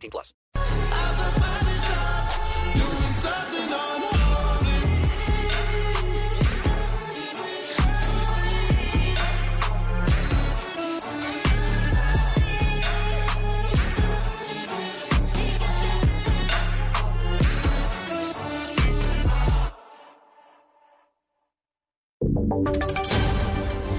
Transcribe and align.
18 0.00 0.10
plus. 0.10 0.34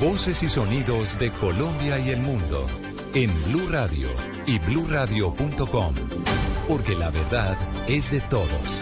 Voces 0.02 0.41
y 0.41 0.49
sonidos 0.49 1.20
de 1.20 1.32
Colombia 1.32 1.99
y 1.99 2.10
el 2.10 2.22
mundo 2.22 2.66
en 3.14 3.30
Blue 3.46 3.68
Radio 3.70 4.10
y 4.46 4.60
bluradio.com, 4.60 5.94
porque 6.68 6.96
la 6.96 7.10
verdad 7.10 7.58
es 7.88 8.12
de 8.12 8.22
todos. 8.22 8.82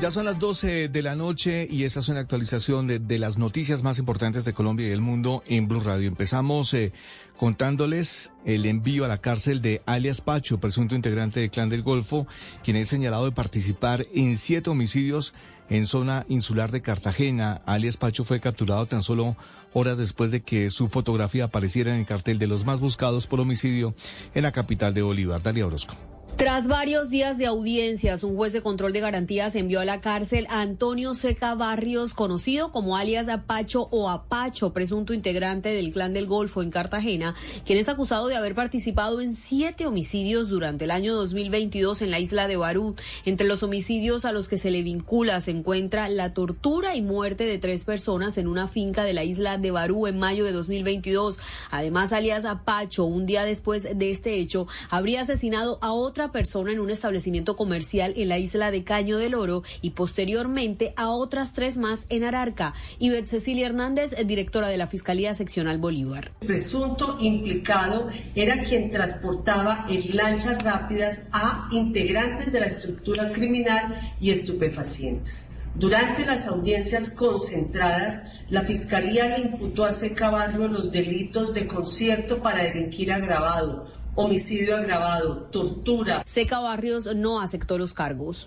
Ya 0.00 0.12
son 0.12 0.26
las 0.26 0.38
12 0.38 0.88
de 0.88 1.02
la 1.02 1.16
noche 1.16 1.66
y 1.68 1.82
esta 1.82 2.00
es 2.00 2.08
una 2.08 2.20
actualización 2.20 2.86
de, 2.86 3.18
las 3.18 3.36
noticias 3.36 3.82
más 3.82 3.98
importantes 3.98 4.44
de 4.44 4.52
Colombia 4.52 4.86
y 4.88 4.92
el 4.92 5.00
mundo 5.00 5.42
en 5.46 5.66
Blue 5.66 5.80
Radio. 5.80 6.06
Empezamos 6.06 6.72
eh, 6.74 6.92
contándoles 7.36 8.30
el 8.44 8.64
envío 8.66 9.04
a 9.04 9.08
la 9.08 9.18
cárcel 9.18 9.60
de 9.60 9.82
alias 9.86 10.20
Pacho, 10.20 10.58
presunto 10.58 10.94
integrante 10.94 11.40
del 11.40 11.50
Clan 11.50 11.68
del 11.68 11.82
Golfo, 11.82 12.28
quien 12.62 12.76
es 12.76 12.88
señalado 12.88 13.24
de 13.24 13.32
participar 13.32 14.06
en 14.14 14.36
siete 14.36 14.70
homicidios 14.70 15.34
en 15.68 15.86
zona 15.86 16.24
insular 16.28 16.70
de 16.70 16.80
Cartagena. 16.80 17.60
Alias 17.66 17.96
Pacho 17.96 18.24
fue 18.24 18.40
capturado 18.40 18.86
tan 18.86 19.02
solo 19.02 19.36
horas 19.72 19.98
después 19.98 20.30
de 20.30 20.40
que 20.42 20.70
su 20.70 20.88
fotografía 20.88 21.44
apareciera 21.44 21.92
en 21.92 22.00
el 22.00 22.06
cartel 22.06 22.38
de 22.38 22.46
los 22.46 22.64
más 22.64 22.80
buscados 22.80 23.26
por 23.26 23.40
homicidio 23.40 23.94
en 24.34 24.42
la 24.42 24.52
capital 24.52 24.94
de 24.94 25.02
Bolívar. 25.02 25.42
Dalia 25.42 25.66
Orozco. 25.66 26.17
Tras 26.38 26.68
varios 26.68 27.10
días 27.10 27.36
de 27.36 27.46
audiencias, 27.46 28.22
un 28.22 28.36
juez 28.36 28.52
de 28.52 28.62
control 28.62 28.92
de 28.92 29.00
garantías 29.00 29.56
envió 29.56 29.80
a 29.80 29.84
la 29.84 30.00
cárcel 30.00 30.46
a 30.50 30.60
Antonio 30.60 31.12
Seca 31.14 31.56
Barrios, 31.56 32.14
conocido 32.14 32.70
como 32.70 32.96
alias 32.96 33.28
Apacho 33.28 33.88
o 33.90 34.08
Apacho, 34.08 34.72
presunto 34.72 35.12
integrante 35.12 35.70
del 35.70 35.92
Clan 35.92 36.14
del 36.14 36.28
Golfo 36.28 36.62
en 36.62 36.70
Cartagena, 36.70 37.34
quien 37.66 37.80
es 37.80 37.88
acusado 37.88 38.28
de 38.28 38.36
haber 38.36 38.54
participado 38.54 39.20
en 39.20 39.34
siete 39.34 39.84
homicidios 39.84 40.48
durante 40.48 40.84
el 40.84 40.92
año 40.92 41.12
2022 41.16 42.02
en 42.02 42.12
la 42.12 42.20
isla 42.20 42.46
de 42.46 42.56
Barú. 42.56 42.94
Entre 43.24 43.48
los 43.48 43.64
homicidios 43.64 44.24
a 44.24 44.30
los 44.30 44.46
que 44.46 44.58
se 44.58 44.70
le 44.70 44.84
vincula 44.84 45.40
se 45.40 45.50
encuentra 45.50 46.08
la 46.08 46.34
tortura 46.34 46.94
y 46.94 47.02
muerte 47.02 47.46
de 47.46 47.58
tres 47.58 47.84
personas 47.84 48.38
en 48.38 48.46
una 48.46 48.68
finca 48.68 49.02
de 49.02 49.12
la 49.12 49.24
isla 49.24 49.58
de 49.58 49.72
Barú 49.72 50.06
en 50.06 50.20
mayo 50.20 50.44
de 50.44 50.52
2022. 50.52 51.40
Además, 51.72 52.12
alias 52.12 52.44
Apacho, 52.44 53.06
un 53.06 53.26
día 53.26 53.42
después 53.42 53.88
de 53.98 54.12
este 54.12 54.34
hecho, 54.34 54.68
habría 54.88 55.22
asesinado 55.22 55.80
a 55.82 55.90
otra 55.90 56.27
persona 56.32 56.72
en 56.72 56.80
un 56.80 56.90
establecimiento 56.90 57.56
comercial 57.56 58.14
en 58.16 58.28
la 58.28 58.38
isla 58.38 58.70
de 58.70 58.84
Caño 58.84 59.18
del 59.18 59.34
Oro 59.34 59.62
y 59.82 59.90
posteriormente 59.90 60.92
a 60.96 61.10
otras 61.10 61.52
tres 61.52 61.76
más 61.76 62.06
en 62.08 62.24
Ararca. 62.24 62.74
Ivette 62.98 63.28
Cecilia 63.28 63.66
Hernández, 63.66 64.14
directora 64.26 64.68
de 64.68 64.76
la 64.76 64.86
Fiscalía 64.86 65.34
Seccional 65.34 65.78
Bolívar. 65.78 66.32
El 66.40 66.46
presunto 66.46 67.16
implicado 67.20 68.08
era 68.34 68.62
quien 68.62 68.90
transportaba 68.90 69.86
en 69.88 70.16
lanchas 70.16 70.62
rápidas 70.62 71.28
a 71.32 71.68
integrantes 71.72 72.52
de 72.52 72.60
la 72.60 72.66
estructura 72.66 73.32
criminal 73.32 74.14
y 74.20 74.30
estupefacientes. 74.30 75.46
Durante 75.74 76.26
las 76.26 76.46
audiencias 76.46 77.10
concentradas, 77.10 78.22
la 78.50 78.62
Fiscalía 78.62 79.28
le 79.28 79.40
imputó 79.40 79.84
a 79.84 79.92
Seca 79.92 80.30
Barrio 80.30 80.66
los 80.66 80.90
delitos 80.90 81.54
de 81.54 81.66
concierto 81.66 82.42
para 82.42 82.64
delinquir 82.64 83.12
agravado, 83.12 83.86
homicidio 84.18 84.76
agravado, 84.76 85.48
tortura. 85.52 86.22
Seca 86.26 86.58
Barrios 86.58 87.14
no 87.14 87.40
aceptó 87.40 87.78
los 87.78 87.94
cargos. 87.94 88.46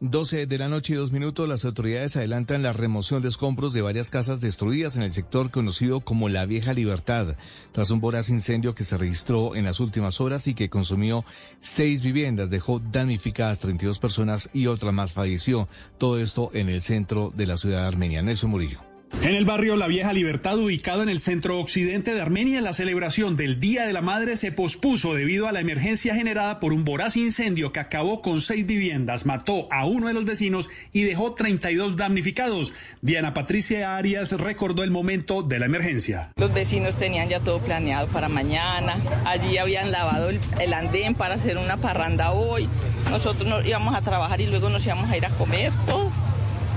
12 0.00 0.46
de 0.46 0.58
la 0.58 0.68
noche 0.68 0.92
y 0.94 0.96
dos 0.96 1.12
minutos, 1.12 1.48
las 1.48 1.64
autoridades 1.64 2.16
adelantan 2.16 2.62
la 2.62 2.72
remoción 2.72 3.22
de 3.22 3.28
escombros 3.28 3.72
de 3.72 3.82
varias 3.82 4.10
casas 4.10 4.40
destruidas 4.40 4.96
en 4.96 5.02
el 5.02 5.12
sector 5.12 5.52
conocido 5.52 6.00
como 6.00 6.28
la 6.28 6.44
Vieja 6.44 6.74
Libertad, 6.74 7.36
tras 7.70 7.90
un 7.90 8.00
voraz 8.00 8.28
incendio 8.28 8.74
que 8.74 8.82
se 8.82 8.96
registró 8.96 9.54
en 9.54 9.64
las 9.64 9.78
últimas 9.78 10.20
horas 10.20 10.48
y 10.48 10.54
que 10.54 10.68
consumió 10.68 11.24
seis 11.60 12.02
viviendas, 12.02 12.50
dejó 12.50 12.80
damnificadas 12.80 13.60
32 13.60 14.00
personas 14.00 14.50
y 14.52 14.66
otra 14.66 14.90
más 14.90 15.12
falleció. 15.12 15.68
Todo 15.98 16.18
esto 16.18 16.50
en 16.52 16.68
el 16.68 16.82
centro 16.82 17.32
de 17.34 17.46
la 17.46 17.56
ciudad 17.56 17.82
de 17.82 17.86
Armenia. 17.86 18.22
Nelson 18.22 18.50
Murillo. 18.50 18.91
En 19.20 19.36
el 19.36 19.44
barrio 19.44 19.76
La 19.76 19.86
Vieja 19.86 20.12
Libertad, 20.12 20.58
ubicado 20.58 21.02
en 21.02 21.08
el 21.08 21.20
centro 21.20 21.60
occidente 21.60 22.12
de 22.12 22.20
Armenia, 22.20 22.60
la 22.60 22.72
celebración 22.72 23.36
del 23.36 23.60
Día 23.60 23.86
de 23.86 23.92
la 23.92 24.02
Madre 24.02 24.36
se 24.36 24.50
pospuso 24.50 25.14
debido 25.14 25.46
a 25.46 25.52
la 25.52 25.60
emergencia 25.60 26.16
generada 26.16 26.58
por 26.58 26.72
un 26.72 26.84
voraz 26.84 27.16
incendio 27.16 27.70
que 27.70 27.78
acabó 27.78 28.20
con 28.20 28.40
seis 28.40 28.66
viviendas, 28.66 29.24
mató 29.24 29.68
a 29.70 29.86
uno 29.86 30.08
de 30.08 30.14
los 30.14 30.24
vecinos 30.24 30.70
y 30.92 31.02
dejó 31.02 31.34
32 31.34 31.96
damnificados. 31.96 32.72
Diana 33.00 33.32
Patricia 33.32 33.96
Arias 33.96 34.32
recordó 34.32 34.82
el 34.82 34.90
momento 34.90 35.42
de 35.42 35.60
la 35.60 35.66
emergencia. 35.66 36.32
Los 36.36 36.52
vecinos 36.52 36.96
tenían 36.96 37.28
ya 37.28 37.38
todo 37.38 37.60
planeado 37.60 38.08
para 38.08 38.28
mañana. 38.28 38.96
Allí 39.24 39.56
habían 39.56 39.92
lavado 39.92 40.30
el, 40.30 40.72
andén 40.72 41.14
para 41.14 41.34
hacer 41.34 41.58
una 41.58 41.76
parranda 41.76 42.32
hoy. 42.32 42.68
Nosotros 43.08 43.48
nos 43.48 43.64
íbamos 43.64 43.94
a 43.94 44.00
trabajar 44.00 44.40
y 44.40 44.46
luego 44.46 44.68
nos 44.68 44.84
íbamos 44.84 45.08
a 45.10 45.16
ir 45.16 45.26
a 45.26 45.30
comer 45.30 45.72
todo 45.86 46.10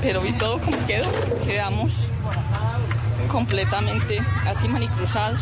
pero 0.05 0.21
vi 0.21 0.33
todo 0.33 0.59
como 0.59 0.85
quedó. 0.85 1.07
Quedamos 1.45 2.11
completamente 3.27 4.19
así 4.45 4.67
manicruzados. 4.67 5.41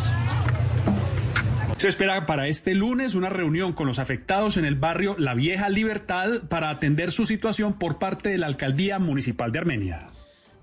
Se 1.78 1.90
espera 1.90 2.26
para 2.26 2.48
este 2.48 2.74
lunes 2.74 3.14
una 3.14 3.30
reunión 3.30 3.74
con 3.74 3.88
los 3.88 4.00
afectados 4.00 4.56
en 4.56 4.64
el 4.64 4.76
barrio 4.76 5.18
La 5.20 5.34
Vieja 5.34 5.68
Libertad 5.68 6.44
para 6.48 6.70
atender 6.70 7.12
su 7.12 7.26
situación 7.26 7.74
por 7.74 8.00
parte 8.00 8.30
de 8.30 8.38
la 8.38 8.48
Alcaldía 8.48 9.00
Municipal 9.00 9.52
de 9.52 9.60
Armenia. 9.60 10.08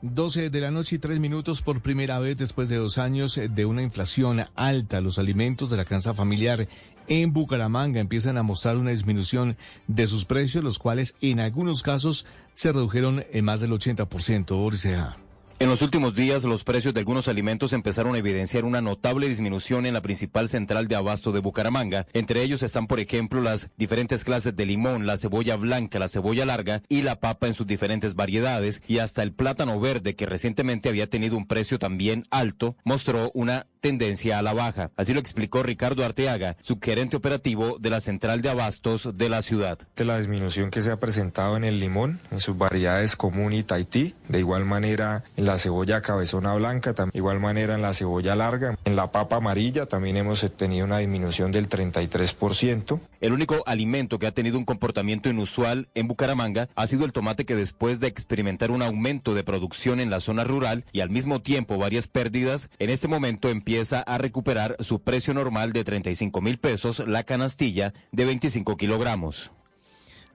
12 0.03 0.49
de 0.49 0.61
la 0.61 0.71
noche 0.71 0.97
y 0.97 0.99
tres 0.99 1.21
minutos 1.21 1.61
por 1.61 1.83
primera 1.83 2.19
vez 2.19 2.37
después 2.37 2.71
de 2.71 2.77
dos 2.77 2.97
años 2.97 3.39
de 3.39 3.65
una 3.67 3.83
inflación 3.83 4.47
alta. 4.55 5.01
Los 5.03 5.19
alimentos 5.19 5.69
de 5.69 5.77
la 5.77 5.85
canasta 5.85 6.15
familiar 6.15 6.67
en 7.07 7.33
Bucaramanga 7.33 8.01
empiezan 8.01 8.39
a 8.39 8.43
mostrar 8.43 8.79
una 8.79 8.93
disminución 8.93 9.59
de 9.89 10.07
sus 10.07 10.25
precios, 10.25 10.65
los 10.65 10.79
cuales 10.79 11.15
en 11.21 11.41
algunos 11.41 11.83
casos 11.83 12.25
se 12.55 12.73
redujeron 12.73 13.27
en 13.31 13.45
más 13.45 13.61
del 13.61 13.73
80%. 13.73 14.57
Boris 14.57 14.87
Ejá. 14.87 15.19
En 15.61 15.69
los 15.69 15.83
últimos 15.83 16.15
días, 16.15 16.45
los 16.45 16.65
precios 16.65 16.95
de 16.95 17.01
algunos 17.01 17.29
alimentos 17.29 17.75
empezaron 17.75 18.15
a 18.15 18.19
evidenciar 18.19 18.65
una 18.65 18.81
notable 18.81 19.29
disminución 19.29 19.85
en 19.85 19.93
la 19.93 20.01
principal 20.01 20.49
central 20.49 20.89
de 20.89 20.97
abasto 20.97 21.33
de 21.33 21.41
Bucaramanga. 21.41 22.07
Entre 22.15 22.43
ellos 22.43 22.63
están, 22.63 22.87
por 22.87 22.99
ejemplo, 22.99 23.43
las 23.43 23.69
diferentes 23.77 24.25
clases 24.25 24.57
de 24.57 24.65
limón, 24.65 25.07
la 25.07 25.19
cebolla 25.19 25.57
blanca, 25.57 25.99
la 25.99 26.09
cebolla 26.09 26.47
larga 26.47 26.81
y 26.89 27.03
la 27.03 27.21
papa 27.21 27.47
en 27.47 27.53
sus 27.53 27.67
diferentes 27.67 28.15
variedades, 28.15 28.81
y 28.89 29.01
hasta 29.01 29.23
el 29.23 29.35
plátano 29.35 29.79
verde, 29.79 30.17
que 30.17 30.25
recientemente 30.25 30.89
había 30.89 31.11
tenido 31.11 31.37
un 31.37 31.47
precio 31.47 31.79
también 31.79 32.25
alto, 32.31 32.75
mostró 32.83 33.31
una 33.35 33.67
tendencia 33.81 34.39
a 34.39 34.43
la 34.43 34.53
baja. 34.53 34.91
Así 34.97 35.15
lo 35.15 35.21
explicó 35.21 35.63
Ricardo 35.63 36.05
Arteaga, 36.05 36.57
subgerente 36.63 37.17
operativo 37.17 37.79
de 37.81 37.91
la 37.91 38.01
central 38.01 38.43
de 38.43 38.51
abastos 38.51 39.17
de 39.17 39.29
la 39.29 39.43
ciudad. 39.43 39.79
La 39.97 40.19
disminución 40.19 40.71
que 40.71 40.83
se 40.83 40.91
ha 40.91 40.99
presentado 40.99 41.57
en 41.57 41.65
el 41.65 41.79
limón, 41.79 42.21
en 42.31 42.41
sus 42.41 42.57
variedades 42.57 43.17
común 43.17 43.53
y 43.53 43.63
Tahití, 43.63 44.15
de 44.29 44.39
igual 44.39 44.65
manera 44.65 45.25
en 45.37 45.45
la 45.47 45.59
cebolla 45.59 46.01
cabezona 46.01 46.55
blanca, 46.55 46.93
de 46.93 47.11
igual 47.15 47.41
manera 47.41 47.75
en 47.75 47.83
la 47.83 47.93
cebolla 47.93 48.35
larga, 48.35 48.77
en 48.91 48.97
la 48.97 49.13
papa 49.13 49.37
amarilla 49.37 49.87
también 49.87 50.17
hemos 50.17 50.41
tenido 50.57 50.85
una 50.85 50.99
disminución 50.99 51.53
del 51.53 51.69
33%. 51.69 53.01
El 53.21 53.33
único 53.33 53.63
alimento 53.67 54.19
que 54.19 54.27
ha 54.27 54.33
tenido 54.33 54.59
un 54.59 54.65
comportamiento 54.65 55.29
inusual 55.29 55.89
en 55.95 56.09
Bucaramanga 56.09 56.69
ha 56.75 56.87
sido 56.87 57.05
el 57.05 57.13
tomate 57.13 57.47
que 57.47 57.55
después 57.55 58.01
de 58.01 58.09
experimentar 58.09 58.71
un 58.71 58.83
aumento 58.83 59.35
de 59.35 59.45
producción 59.45 60.01
en 60.01 60.11
la 60.11 60.21
zona 60.21 60.45
rural 60.45 60.85
y 60.93 61.01
al 61.01 61.11
mismo 61.11 61.41
tiempo 61.41 61.79
varias 61.79 62.09
pérdidas, 62.09 62.69
en 62.79 62.91
este 62.91 63.09
momento 63.09 63.49
empieza 63.49 64.01
a 64.01 64.19
recuperar 64.19 64.77
su 64.81 65.01
precio 65.01 65.35
normal 65.35 65.73
de 65.73 65.85
35 65.85 66.41
mil 66.41 66.59
pesos 66.59 67.03
la 67.07 67.23
canastilla 67.23 67.95
de 68.11 68.25
25 68.25 68.77
kilogramos. 68.77 69.51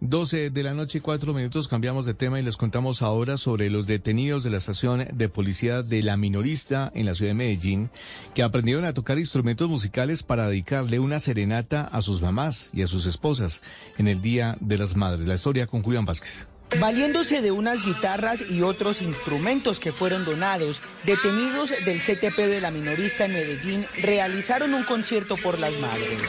12 0.01 0.49
de 0.49 0.63
la 0.63 0.73
noche 0.73 0.97
y 0.97 1.01
cuatro 1.01 1.33
minutos 1.33 1.67
cambiamos 1.67 2.05
de 2.05 2.13
tema 2.13 2.39
y 2.39 2.43
les 2.43 2.57
contamos 2.57 3.01
ahora 3.01 3.37
sobre 3.37 3.69
los 3.69 3.87
detenidos 3.87 4.43
de 4.43 4.49
la 4.49 4.57
estación 4.57 5.07
de 5.13 5.29
policía 5.29 5.83
de 5.83 6.03
la 6.03 6.17
minorista 6.17 6.91
en 6.93 7.05
la 7.05 7.15
ciudad 7.15 7.31
de 7.31 7.35
Medellín 7.35 7.89
que 8.33 8.43
aprendieron 8.43 8.85
a 8.85 8.93
tocar 8.93 9.17
instrumentos 9.17 9.69
musicales 9.69 10.21
para 10.21 10.47
dedicarle 10.47 10.99
una 10.99 11.19
serenata 11.19 11.83
a 11.83 12.01
sus 12.01 12.21
mamás 12.21 12.71
y 12.73 12.81
a 12.81 12.87
sus 12.87 13.05
esposas 13.05 13.61
en 13.97 14.07
el 14.07 14.21
Día 14.21 14.57
de 14.59 14.77
las 14.77 14.95
Madres. 14.95 15.27
La 15.27 15.35
historia 15.35 15.65
con 15.67 15.81
Julián 15.81 16.05
Vázquez. 16.05 16.47
Valiéndose 16.79 17.41
de 17.41 17.51
unas 17.51 17.83
guitarras 17.85 18.43
y 18.49 18.63
otros 18.63 19.01
instrumentos 19.01 19.79
que 19.79 19.91
fueron 19.91 20.25
donados, 20.25 20.81
detenidos 21.05 21.71
del 21.85 22.01
CTP 22.01 22.37
de 22.37 22.59
la 22.59 22.71
minorista 22.71 23.25
en 23.25 23.33
Medellín 23.33 23.85
realizaron 24.01 24.73
un 24.73 24.83
concierto 24.83 25.37
por 25.37 25.59
las 25.59 25.73
madres. 25.79 26.19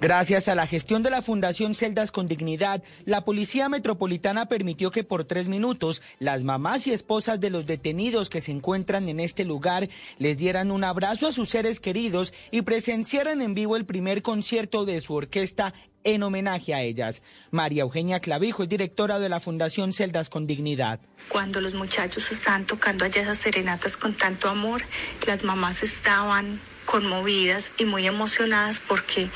Gracias 0.00 0.48
a 0.48 0.54
la 0.54 0.66
gestión 0.66 1.02
de 1.02 1.10
la 1.10 1.20
Fundación 1.20 1.74
Celdas 1.74 2.10
con 2.10 2.26
Dignidad, 2.26 2.82
la 3.04 3.26
Policía 3.26 3.68
Metropolitana 3.68 4.46
permitió 4.46 4.90
que 4.90 5.04
por 5.04 5.24
tres 5.24 5.46
minutos 5.46 6.00
las 6.18 6.42
mamás 6.42 6.86
y 6.86 6.92
esposas 6.94 7.38
de 7.38 7.50
los 7.50 7.66
detenidos 7.66 8.30
que 8.30 8.40
se 8.40 8.50
encuentran 8.50 9.10
en 9.10 9.20
este 9.20 9.44
lugar 9.44 9.90
les 10.16 10.38
dieran 10.38 10.70
un 10.70 10.84
abrazo 10.84 11.26
a 11.26 11.32
sus 11.32 11.50
seres 11.50 11.80
queridos 11.80 12.32
y 12.50 12.62
presenciaran 12.62 13.42
en 13.42 13.52
vivo 13.52 13.76
el 13.76 13.84
primer 13.84 14.22
concierto 14.22 14.86
de 14.86 15.02
su 15.02 15.12
orquesta 15.12 15.74
en 16.02 16.22
homenaje 16.22 16.72
a 16.72 16.80
ellas. 16.80 17.22
María 17.50 17.82
Eugenia 17.82 18.20
Clavijo 18.20 18.62
es 18.62 18.70
directora 18.70 19.18
de 19.18 19.28
la 19.28 19.38
Fundación 19.38 19.92
Celdas 19.92 20.30
con 20.30 20.46
Dignidad. 20.46 21.00
Cuando 21.28 21.60
los 21.60 21.74
muchachos 21.74 22.32
estaban 22.32 22.64
tocando 22.64 23.04
allá 23.04 23.20
esas 23.20 23.36
serenatas 23.36 23.98
con 23.98 24.14
tanto 24.14 24.48
amor, 24.48 24.80
las 25.26 25.44
mamás 25.44 25.82
estaban 25.82 26.58
conmovidas 26.86 27.72
y 27.78 27.84
muy 27.84 28.06
emocionadas 28.06 28.80
porque 28.80 29.28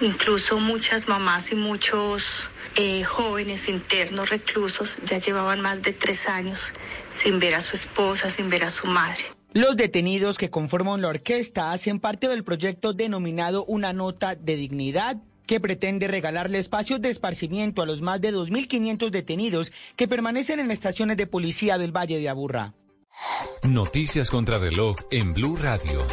incluso 0.00 0.58
muchas 0.58 1.08
mamás 1.08 1.52
y 1.52 1.54
muchos 1.54 2.50
eh, 2.76 3.04
jóvenes 3.04 3.68
internos 3.68 4.30
reclusos 4.30 4.98
ya 5.06 5.18
llevaban 5.18 5.60
más 5.60 5.82
de 5.82 5.92
tres 5.92 6.28
años 6.28 6.72
sin 7.10 7.38
ver 7.38 7.54
a 7.54 7.60
su 7.60 7.76
esposa, 7.76 8.30
sin 8.30 8.50
ver 8.50 8.64
a 8.64 8.70
su 8.70 8.86
madre. 8.86 9.24
Los 9.52 9.76
detenidos 9.76 10.36
que 10.36 10.50
conforman 10.50 11.00
la 11.00 11.08
orquesta 11.08 11.72
hacen 11.72 11.98
parte 11.98 12.28
del 12.28 12.44
proyecto 12.44 12.92
denominado 12.92 13.64
Una 13.64 13.94
Nota 13.94 14.34
de 14.34 14.56
Dignidad 14.56 15.16
que 15.46 15.60
pretende 15.60 16.08
regalarle 16.08 16.58
espacios 16.58 17.00
de 17.00 17.08
esparcimiento 17.08 17.80
a 17.80 17.86
los 17.86 18.02
más 18.02 18.20
de 18.20 18.34
2.500 18.34 19.10
detenidos 19.10 19.72
que 19.94 20.08
permanecen 20.08 20.60
en 20.60 20.70
estaciones 20.70 21.16
de 21.16 21.26
policía 21.26 21.78
del 21.78 21.96
Valle 21.96 22.18
de 22.18 22.28
Aburrá. 22.28 22.74
Noticias 23.62 24.28
contra 24.28 24.58
reloj 24.58 24.96
en 25.10 25.32
Blue 25.32 25.56
Radio. 25.56 26.06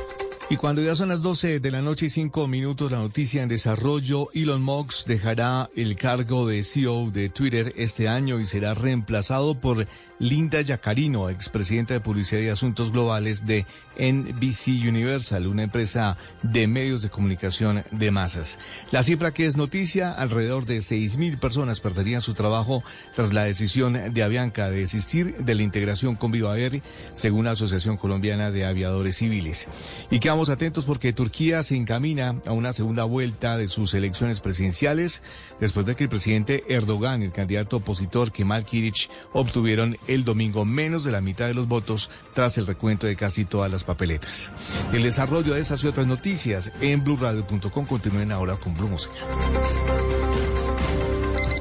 Y 0.49 0.57
cuando 0.57 0.81
ya 0.81 0.93
son 0.93 1.09
las 1.09 1.21
12 1.21 1.61
de 1.61 1.71
la 1.71 1.81
noche 1.81 2.07
y 2.07 2.09
5 2.09 2.47
minutos, 2.47 2.91
la 2.91 2.99
noticia 2.99 3.41
en 3.41 3.49
desarrollo, 3.49 4.27
Elon 4.33 4.61
Musk 4.61 5.07
dejará 5.07 5.69
el 5.75 5.95
cargo 5.95 6.45
de 6.45 6.63
CEO 6.63 7.09
de 7.11 7.29
Twitter 7.29 7.73
este 7.77 8.09
año 8.09 8.39
y 8.39 8.45
será 8.45 8.73
reemplazado 8.73 9.55
por 9.55 9.87
Linda 10.19 10.61
Yacarino, 10.61 11.29
expresidenta 11.29 11.93
de 11.93 12.01
Publicidad 12.01 12.41
y 12.41 12.49
Asuntos 12.49 12.91
Globales 12.91 13.45
de 13.45 13.65
NBC 13.97 14.87
Universal, 14.87 15.47
una 15.47 15.63
empresa 15.63 16.17
de 16.41 16.67
medios 16.67 17.01
de 17.01 17.09
comunicación 17.09 17.83
de 17.91 18.11
masas. 18.11 18.59
La 18.91 19.03
cifra 19.03 19.31
que 19.31 19.45
es 19.45 19.57
noticia, 19.57 20.11
alrededor 20.11 20.65
de 20.65 20.79
6.000 20.79 21.39
personas 21.39 21.79
perderían 21.79 22.21
su 22.21 22.33
trabajo 22.33 22.83
tras 23.15 23.33
la 23.33 23.43
decisión 23.43 24.13
de 24.13 24.23
Avianca 24.23 24.69
de 24.69 24.77
desistir 24.77 25.37
de 25.37 25.55
la 25.55 25.63
integración 25.63 26.15
con 26.15 26.31
Viva 26.31 26.57
Air, 26.57 26.81
según 27.15 27.45
la 27.45 27.51
Asociación 27.51 27.97
Colombiana 27.97 28.51
de 28.51 28.65
Aviadores 28.65 29.17
Civiles. 29.17 29.67
Y 30.09 30.19
quedamos 30.19 30.49
atentos 30.49 30.85
porque 30.85 31.13
Turquía 31.13 31.63
se 31.63 31.75
encamina 31.75 32.35
a 32.45 32.51
una 32.51 32.73
segunda 32.73 33.03
vuelta 33.03 33.57
de 33.57 33.67
sus 33.67 33.93
elecciones 33.93 34.39
presidenciales 34.39 35.21
después 35.59 35.85
de 35.85 35.95
que 35.95 36.05
el 36.05 36.09
presidente 36.09 36.63
Erdogan 36.69 37.21
y 37.21 37.25
el 37.25 37.31
candidato 37.31 37.77
opositor 37.77 38.31
Kemal 38.31 38.65
Kilic 38.65 39.09
obtuvieron 39.33 39.95
el 40.07 40.23
domingo 40.23 40.65
menos 40.65 41.03
de 41.03 41.11
la 41.11 41.21
mitad 41.21 41.47
de 41.47 41.53
los 41.53 41.67
votos 41.67 42.09
tras 42.33 42.57
el 42.57 42.67
recuento 42.67 43.07
de 43.07 43.15
casi 43.15 43.45
todas 43.45 43.71
las 43.71 43.82
papeletas. 43.83 44.51
El 44.93 45.03
desarrollo 45.03 45.53
de 45.53 45.61
esas 45.61 45.83
y 45.83 45.87
otras 45.87 46.07
noticias 46.07 46.71
en 46.81 47.03
blueradio.com 47.03 47.85
continúen 47.85 48.31
ahora 48.31 48.55
con 48.55 48.73
Blue 48.73 48.87
Música. 48.87 49.13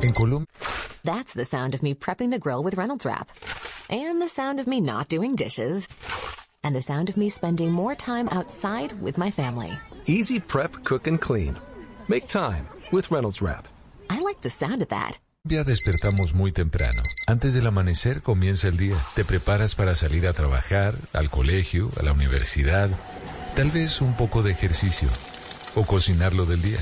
En 0.02 0.12
Colombia. 0.12 0.46
That's 1.04 1.34
the 1.34 1.44
sound 1.44 1.74
of 1.74 1.82
me 1.82 1.94
prepping 1.94 2.30
the 2.30 2.38
grill 2.38 2.62
with 2.62 2.74
Reynolds 2.74 3.04
Wrap. 3.04 3.28
And 3.90 4.22
the 4.22 4.28
sound 4.28 4.60
of 4.60 4.66
me 4.66 4.80
not 4.80 5.08
doing 5.08 5.34
dishes. 5.34 5.88
And 6.64 6.74
the 6.74 6.82
sound 6.82 7.08
of 7.08 7.16
me 7.16 7.28
spending 7.28 7.72
more 7.72 7.94
time 7.94 8.28
outside 8.30 8.92
with 9.00 9.18
my 9.18 9.30
family. 9.30 9.72
Easy 10.06 10.38
prep, 10.38 10.84
cook, 10.84 11.06
and 11.06 11.20
clean. 11.20 11.56
Make 12.08 12.28
time 12.28 12.68
with 12.92 13.10
Reynolds 13.10 13.42
Wrap. 13.42 13.66
I 14.10 14.20
like 14.20 14.40
the 14.42 14.50
sound 14.50 14.82
of 14.82 14.88
that. 14.88 15.18
Ya 15.44 15.64
despertamos 15.64 16.34
muy 16.34 16.52
temprano. 16.52 17.02
Antes 17.26 17.52
del 17.52 17.66
amanecer 17.66 18.22
comienza 18.22 18.68
el 18.68 18.76
día. 18.76 18.94
Te 19.16 19.24
preparas 19.24 19.74
para 19.74 19.96
salir 19.96 20.28
a 20.28 20.32
trabajar, 20.32 20.94
al 21.12 21.30
colegio, 21.30 21.90
a 21.98 22.04
la 22.04 22.12
universidad, 22.12 22.88
tal 23.56 23.72
vez 23.72 24.00
un 24.00 24.16
poco 24.16 24.44
de 24.44 24.52
ejercicio 24.52 25.08
o 25.74 25.84
cocinar 25.84 26.32
lo 26.32 26.46
del 26.46 26.62
día. 26.62 26.78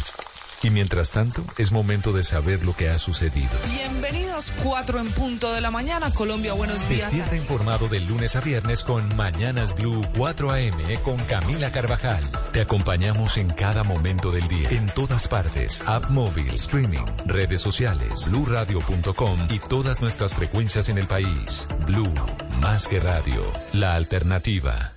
Y 0.62 0.70
mientras 0.70 1.12
tanto, 1.12 1.42
es 1.56 1.72
momento 1.72 2.12
de 2.12 2.22
saber 2.22 2.64
lo 2.66 2.74
que 2.74 2.90
ha 2.90 2.98
sucedido. 2.98 3.50
Bienvenidos, 3.66 4.52
4 4.62 4.98
en 4.98 5.10
punto 5.12 5.52
de 5.52 5.60
la 5.62 5.70
mañana. 5.70 6.12
Colombia, 6.12 6.52
buenos 6.52 6.86
días. 6.88 7.06
Despierta 7.06 7.36
informado 7.36 7.88
de 7.88 8.00
lunes 8.00 8.36
a 8.36 8.40
viernes 8.40 8.84
con 8.84 9.16
Mañanas 9.16 9.74
Blue 9.74 10.02
4 10.16 10.52
AM 10.52 11.02
con 11.02 11.16
Camila 11.24 11.72
Carvajal. 11.72 12.30
Te 12.52 12.60
acompañamos 12.60 13.38
en 13.38 13.48
cada 13.48 13.84
momento 13.84 14.30
del 14.30 14.46
día, 14.48 14.68
en 14.70 14.90
todas 14.94 15.28
partes. 15.28 15.82
App 15.86 16.10
móvil, 16.10 16.52
streaming, 16.52 17.06
redes 17.24 17.62
sociales, 17.62 18.28
bluradio.com 18.28 19.46
y 19.48 19.60
todas 19.60 20.02
nuestras 20.02 20.34
frecuencias 20.34 20.90
en 20.90 20.98
el 20.98 21.06
país. 21.06 21.66
Blue, 21.86 22.12
más 22.60 22.86
que 22.86 23.00
radio, 23.00 23.42
la 23.72 23.94
alternativa. 23.94 24.92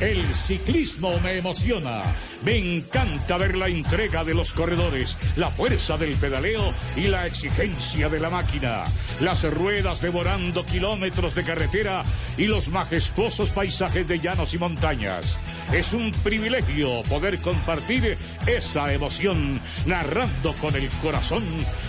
El 0.00 0.32
ciclismo 0.32 1.18
me 1.24 1.38
emociona. 1.38 2.02
Me 2.44 2.56
encanta 2.56 3.36
ver 3.36 3.56
la 3.56 3.66
entrega 3.66 4.22
de 4.22 4.32
los 4.32 4.52
corredores, 4.52 5.16
la 5.34 5.50
fuerza 5.50 5.96
del 5.96 6.14
pedaleo 6.14 6.62
y 6.94 7.08
la 7.08 7.26
exigencia 7.26 8.08
de 8.08 8.20
la 8.20 8.30
máquina. 8.30 8.84
Las 9.20 9.42
ruedas 9.42 10.00
devorando 10.00 10.64
kilómetros 10.64 11.34
de 11.34 11.42
carretera 11.42 12.04
y 12.36 12.46
los 12.46 12.68
majestuosos 12.68 13.50
paisajes 13.50 14.06
de 14.06 14.20
llanos 14.20 14.54
y 14.54 14.58
montañas. 14.58 15.36
Es 15.72 15.92
un 15.92 16.12
privilegio 16.12 17.02
poder 17.08 17.40
compartir 17.40 18.16
esa 18.46 18.92
emoción 18.94 19.60
narrando 19.84 20.54
con 20.54 20.76
el 20.76 20.88
corazón 21.02 21.44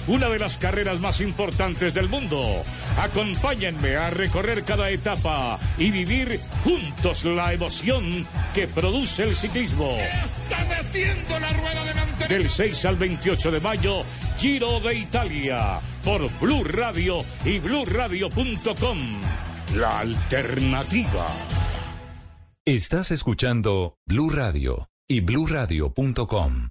una 0.08 0.28
de 0.30 0.40
las 0.40 0.58
carreras 0.58 1.00
más 1.00 1.22
importantes 1.22 1.94
del 1.94 2.10
mundo. 2.10 2.64
Acompáñenme 2.98 3.96
a 3.96 4.10
recorrer 4.10 4.64
cada 4.64 4.90
etapa 4.90 5.60
y 5.78 5.92
vivir 5.92 6.42
juntos 6.64 7.24
la 7.24 7.54
emoción 7.54 7.99
que 8.54 8.68
produce 8.68 9.24
el 9.24 9.36
ciclismo. 9.36 9.90
Del 12.28 12.50
6 12.50 12.86
al 12.86 12.96
28 12.96 13.52
de 13.52 13.60
mayo, 13.60 14.04
Giro 14.38 14.80
de 14.80 14.96
Italia, 14.96 15.80
por 16.04 16.30
Blue 16.40 16.64
Radio 16.64 17.24
y 17.46 17.60
BlueRadio.com. 17.60 18.98
La 19.76 20.00
alternativa. 20.00 21.28
Estás 22.66 23.12
escuchando 23.12 23.98
Blue 24.06 24.30
Radio 24.30 24.90
y 25.08 25.22
BlueRadio.com. 25.22 26.70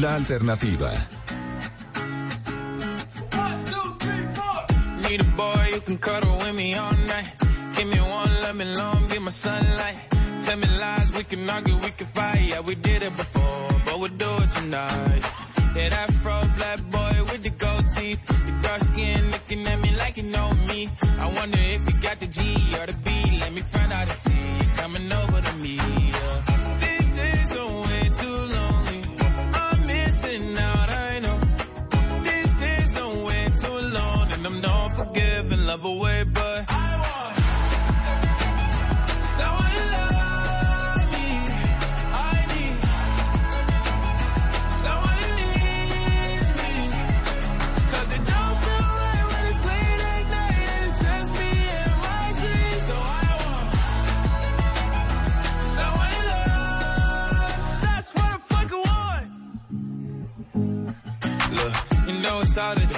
la 0.00 0.14
alternativa. 0.14 0.92
Need 5.02 5.20
a 5.20 5.24
boy 5.36 5.70
who 5.72 5.80
can 5.80 5.98
cuddle 5.98 6.36
with 6.36 6.54
me 6.54 6.74
all 6.74 6.92
night. 7.06 7.32
Give 7.74 7.88
me 7.88 8.00
one, 8.00 8.40
let 8.42 8.54
me 8.54 8.64
long, 8.64 9.08
be 9.08 9.18
my 9.18 9.30
sunlight. 9.30 9.96
Tell 10.44 10.56
me 10.56 10.68
lies, 10.78 11.10
we 11.16 11.24
can 11.24 11.48
argue, 11.50 11.76
we 11.76 11.90
can 11.90 12.06
fight. 12.06 12.42
Yeah, 12.50 12.60
we 12.60 12.74
did 12.74 13.02
it 13.02 13.16
before, 13.16 13.68
but 13.86 13.98
we'll 13.98 14.16
do 14.16 14.30
it 14.42 14.50
tonight. 14.50 15.22
Yeah, 15.74 15.88
that 15.88 16.12
fro 16.22 16.38
black 16.58 16.80
boy 16.90 17.14
with 17.30 17.42
the 17.42 17.50
gold 17.50 17.88
teeth. 17.88 18.24
The 18.46 18.52
dark 18.62 18.80
skin 18.80 19.30
looking 19.30 19.66
at 19.66 19.80
me 19.80 19.90
like 19.96 20.16
you 20.16 20.24
know 20.24 20.50
me. 20.68 20.88
I 21.18 21.26
wonder 21.38 21.58
if 21.58 21.80
you 21.90 22.00
got 22.00 22.20
the 22.20 22.26
G 22.26 22.40
or 22.78 22.86
the 22.86 22.96
B. 23.04 23.10
Let 23.40 23.52
me 23.52 23.62
find 23.62 23.92
out 23.92 24.06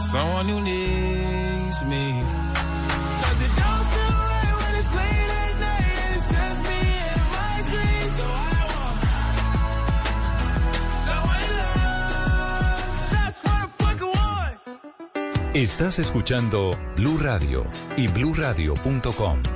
Someone 0.00 0.48
who 0.48 0.60
needs 0.62 1.84
me. 1.84 2.22
don't 3.60 3.86
feel 3.92 4.12
right 4.32 4.54
when 4.60 4.74
it's 4.80 4.92
late 4.94 5.30
at 5.42 5.52
night. 5.60 6.20
So 11.04 11.12
I. 11.12 11.46
Estás 15.54 15.98
escuchando 15.98 16.70
Blue 16.96 17.18
Radio 17.18 17.64
y 17.96 18.08
bluradio.com. 18.08 19.55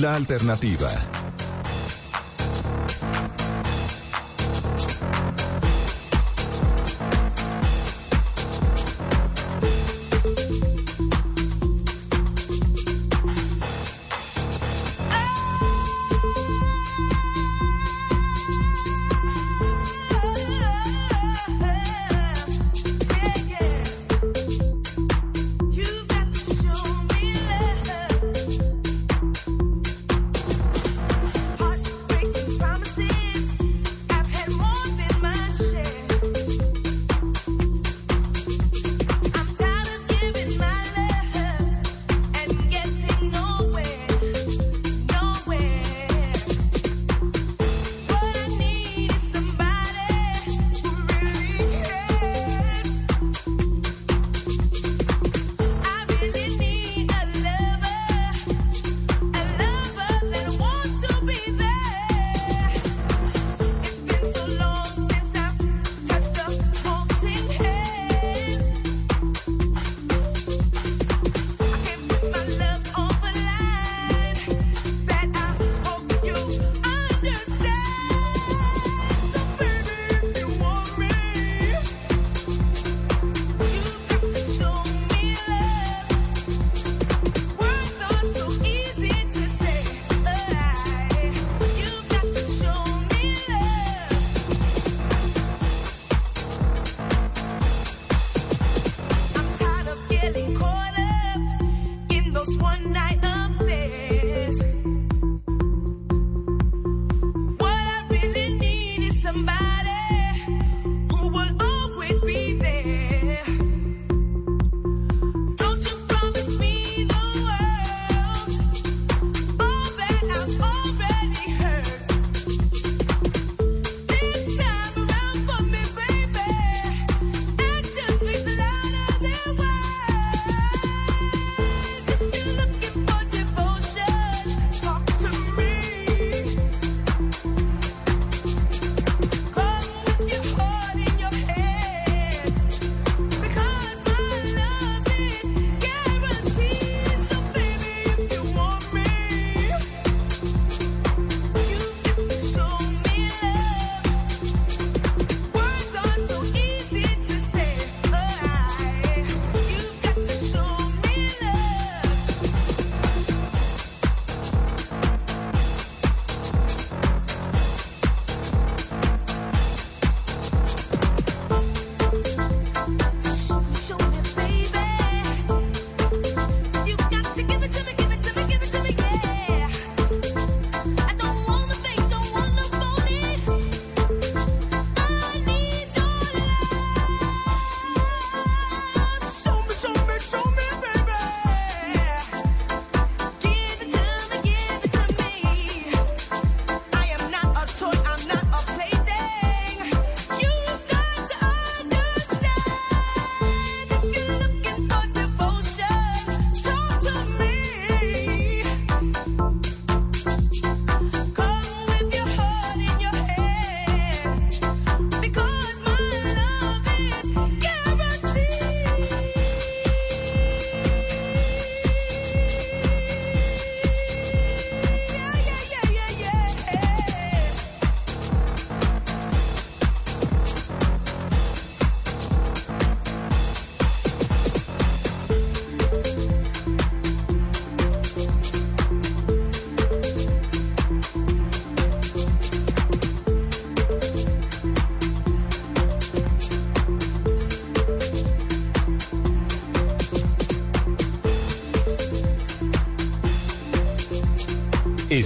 la 0.00 0.14
alternativa. 0.14 1.09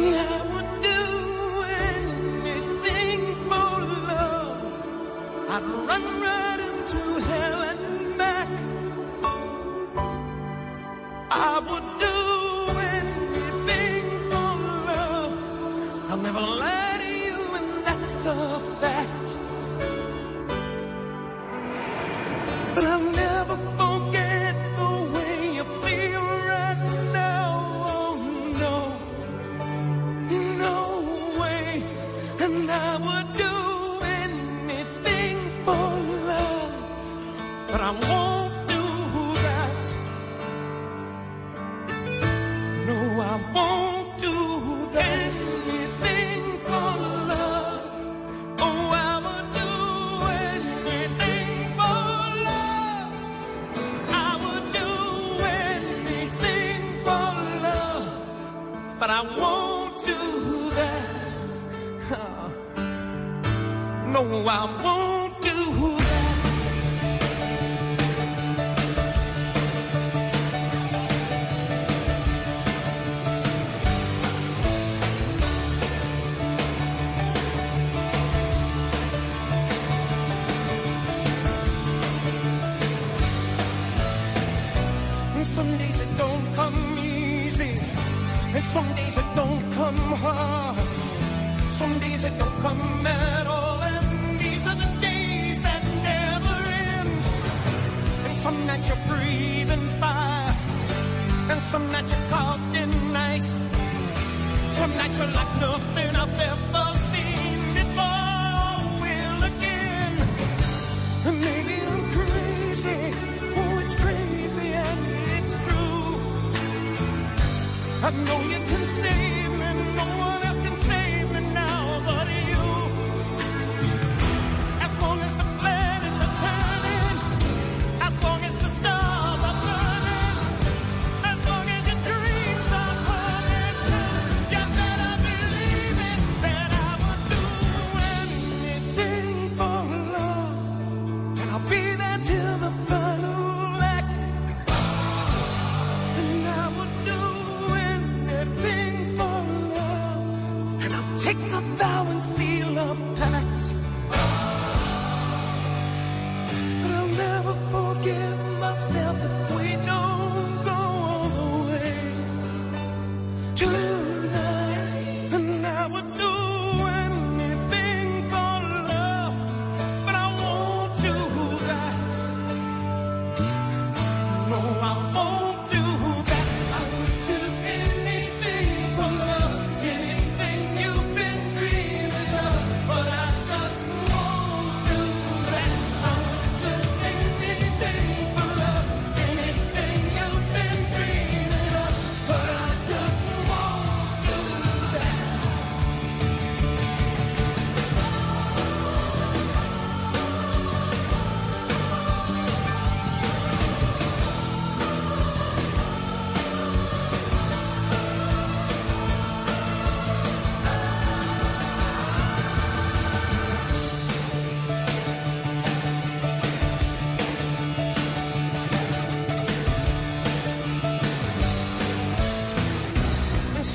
now. 0.00 0.37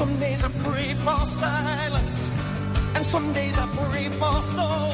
Some 0.03 0.19
days 0.19 0.43
I 0.43 0.49
pray 0.65 0.93
for 0.95 1.25
silence, 1.25 2.29
and 2.93 3.05
some 3.05 3.31
days 3.31 3.57
I 3.57 3.65
pray 3.67 4.09
for 4.09 4.33
soul. 4.55 4.91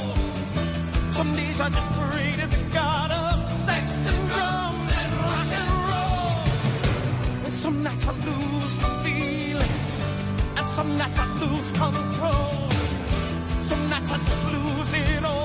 Some 1.09 1.35
days 1.35 1.59
I 1.59 1.69
just 1.69 1.91
pray 1.93 2.35
to 2.39 2.45
the 2.45 2.63
God 2.71 3.09
of 3.09 3.39
sex 3.39 4.07
and 4.11 4.29
drums 4.29 4.91
and 5.01 5.13
rock 5.25 5.51
and 5.61 5.71
roll. 5.89 7.45
And 7.45 7.53
some 7.55 7.81
nights 7.81 8.07
I 8.07 8.13
lose 8.29 8.77
my 8.83 9.03
feeling, 9.03 9.75
and 10.57 10.67
some 10.67 10.95
nights 10.95 11.17
I 11.17 11.27
lose 11.41 11.71
control. 11.71 12.69
Some 13.61 13.89
nights 13.89 14.11
I 14.11 14.17
just 14.19 14.45
lose 14.53 14.93
it 14.93 15.25
all. 15.25 15.38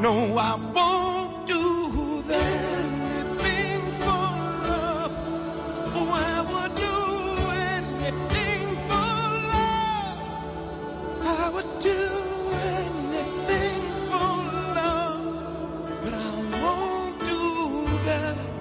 No, 0.00 0.38
I 0.38 0.56
won't 0.74 1.46
do. 1.46 1.60
Anything 2.30 3.82
for 4.00 4.28
love. 4.66 5.12
Oh, 5.94 6.10
I 6.32 6.40
would 6.50 6.74
do 6.86 6.96
anything 7.76 8.68
for 8.88 9.12
love. 9.54 10.18
I 11.22 11.50
would 11.54 11.72
do 11.80 12.00
anything 12.78 13.84
for 14.08 14.34
love. 14.78 15.22
But 16.02 16.14
I 16.14 16.30
won't 16.62 17.20
do 17.20 17.40
that. 18.08 18.60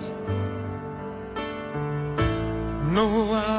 No, 2.98 3.06
I 3.34 3.59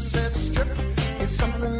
sunset 0.00 0.34
strip 0.34 0.68
is 1.20 1.28
something 1.36 1.79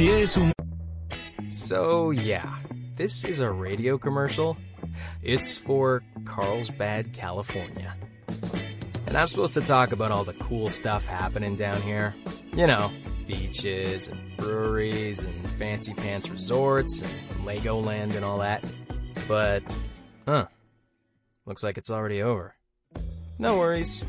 Si 0.00 0.08
es 0.10 0.34
un 0.38 0.50
So, 1.50 2.10
yeah, 2.10 2.56
this 2.96 3.22
is 3.22 3.40
a 3.40 3.50
radio 3.50 3.98
commercial. 3.98 4.56
It's 5.22 5.58
for 5.58 6.02
Carlsbad, 6.24 7.12
California. 7.12 7.94
And 9.06 9.14
I'm 9.14 9.28
supposed 9.28 9.52
to 9.52 9.60
talk 9.60 9.92
about 9.92 10.10
all 10.10 10.24
the 10.24 10.32
cool 10.32 10.70
stuff 10.70 11.06
happening 11.06 11.54
down 11.54 11.82
here. 11.82 12.14
You 12.56 12.66
know, 12.66 12.90
beaches 13.26 14.08
and 14.08 14.34
breweries 14.38 15.22
and 15.22 15.46
fancy 15.46 15.92
pants 15.92 16.30
resorts 16.30 17.02
and 17.02 17.46
Legoland 17.46 18.16
and 18.16 18.24
all 18.24 18.38
that. 18.38 18.64
But, 19.28 19.62
huh, 20.26 20.46
looks 21.44 21.62
like 21.62 21.76
it's 21.76 21.90
already 21.90 22.22
over. 22.22 22.54
No 23.38 23.58
worries. 23.58 24.02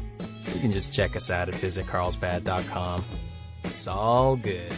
You 0.54 0.62
can 0.62 0.72
just 0.72 0.94
check 0.94 1.18
us 1.18 1.30
out 1.30 1.50
at 1.50 1.56
visitcarlsbad.com. 1.56 3.04
It's 3.66 3.88
all 3.88 4.38
good. 4.38 4.72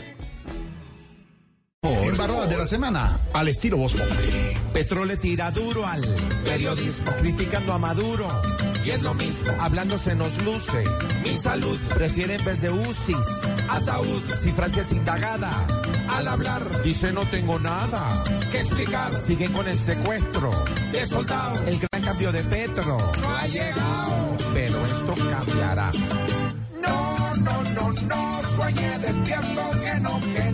Embarradas 1.84 2.50
de 2.50 2.58
la 2.58 2.66
semana, 2.66 3.20
al 3.34 3.50
estilo 3.50 3.76
Voz. 3.76 3.94
Petro 4.72 5.04
le 5.04 5.18
tira 5.18 5.52
duro 5.52 5.86
al 5.86 6.02
periodismo, 6.46 7.12
criticando 7.20 7.74
a 7.74 7.78
Maduro. 7.78 8.28
Y 8.86 8.92
es 8.92 9.02
lo 9.02 9.14
mismo, 9.14 9.52
hablando 9.60 9.98
se 9.98 10.16
nos 10.16 10.42
luce. 10.44 10.84
Mi 11.24 11.38
salud, 11.40 11.78
prefiere 11.94 12.36
en 12.36 12.46
vez 12.46 12.62
de 12.62 12.70
UCI, 12.70 13.16
ataúd. 13.70 14.24
Si 14.42 14.52
Francia 14.52 14.84
es 14.84 14.94
indagada, 14.94 15.52
al 16.10 16.28
hablar, 16.28 16.64
dice 16.84 17.12
no 17.12 17.26
tengo 17.26 17.60
nada 17.60 18.24
que 18.50 18.60
explicar. 18.60 19.12
Siguen 19.14 19.52
con 19.52 19.68
el 19.68 19.78
secuestro 19.78 20.52
de 20.94 21.06
soldados. 21.06 21.64
El 21.64 21.80
gran 21.80 22.02
cambio 22.02 22.32
de 22.32 22.44
Petro 22.44 22.98
no 23.22 23.30
ha 23.30 23.48
llegado, 23.48 24.38
pero 24.54 24.86
esto 24.86 25.16
cambiará. 25.30 25.92
No, 26.82 27.36
no, 27.38 27.64
no, 27.72 27.92
no, 27.92 28.42
sueñe 28.56 28.94
que 29.23 29.23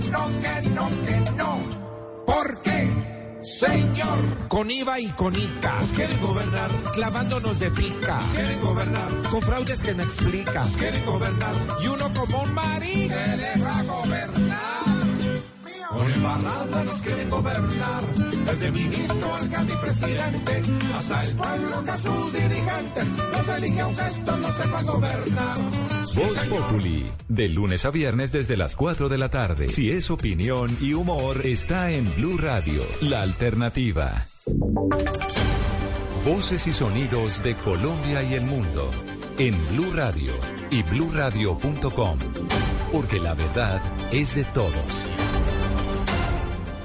no, 0.10 0.28
que 0.39 0.70
no, 0.70 0.89
que 1.05 1.32
no. 1.38 1.60
¿Por 2.26 2.62
qué? 2.62 2.89
Señor, 3.41 4.47
con 4.47 4.70
IVA 4.70 4.99
y 4.99 5.07
con 5.14 5.36
ICA, 5.36 5.80
Nos 5.80 5.91
quieren 5.91 6.22
gobernar, 6.22 6.72
clavándonos 6.93 7.60
de 7.60 7.72
pica, 7.72 8.20
Nos 8.20 8.32
quieren 8.32 8.62
gobernar, 8.62 9.10
con 9.32 9.41
fraudes 9.41 9.82
que 9.82 9.93
no 9.93 10.03
explicas, 10.03 10.68
Nos 10.68 10.78
quieren 10.78 11.05
gobernar, 11.05 11.55
y 11.82 11.88
uno 11.88 12.14
como 12.14 12.43
un 12.43 12.53
marín. 12.53 13.10
Se 13.10 13.38
deja 13.38 13.84
gobernar. 13.84 14.99
Por 15.92 16.12
embarrada 16.12 16.84
nos 16.84 17.02
quieren 17.02 17.30
gobernar, 17.30 18.16
desde 18.46 18.72
ministro, 18.72 19.36
alcalde 19.36 19.74
y 19.74 19.78
presidente, 19.78 20.64
hasta 20.94 21.26
el 21.26 21.36
pueblo 21.36 21.84
que 21.84 21.92
a 21.92 21.98
sus 21.98 22.34
dirigentes 22.34 23.08
los 23.32 23.58
elige 23.58 23.82
aunque 23.82 24.08
esto 24.08 24.38
no 24.38 24.48
sepa 24.52 24.84
gobernar. 24.84 25.58
Voz 26.16 26.38
Populi, 26.48 27.12
de 27.28 27.50
lunes 27.50 27.86
a 27.86 27.90
viernes 27.90 28.32
desde 28.32 28.56
las 28.56 28.76
4 28.76 29.10
de 29.10 29.18
la 29.18 29.30
tarde. 29.30 29.70
Si 29.70 29.90
es 29.90 30.12
opinión 30.12 30.78
y 30.80 30.94
humor, 30.94 31.42
está 31.44 31.92
en 31.92 32.14
Blue 32.16 32.38
Radio, 32.38 32.84
la 33.02 33.24
alternativa. 33.24 34.28
Voces 36.24 36.68
y 36.68 36.74
sonidos 36.74 37.42
de 37.42 37.56
Colombia 37.56 38.22
y 38.24 38.36
el 38.36 38.44
mundo 38.44 38.92
en 39.40 39.56
Blue 39.70 39.92
Radio 39.96 40.34
y 40.70 40.84
bluradio.com, 40.84 42.20
porque 42.92 43.20
la 43.20 43.34
verdad 43.34 43.82
es 44.12 44.36
de 44.36 44.44
todos. 44.44 45.06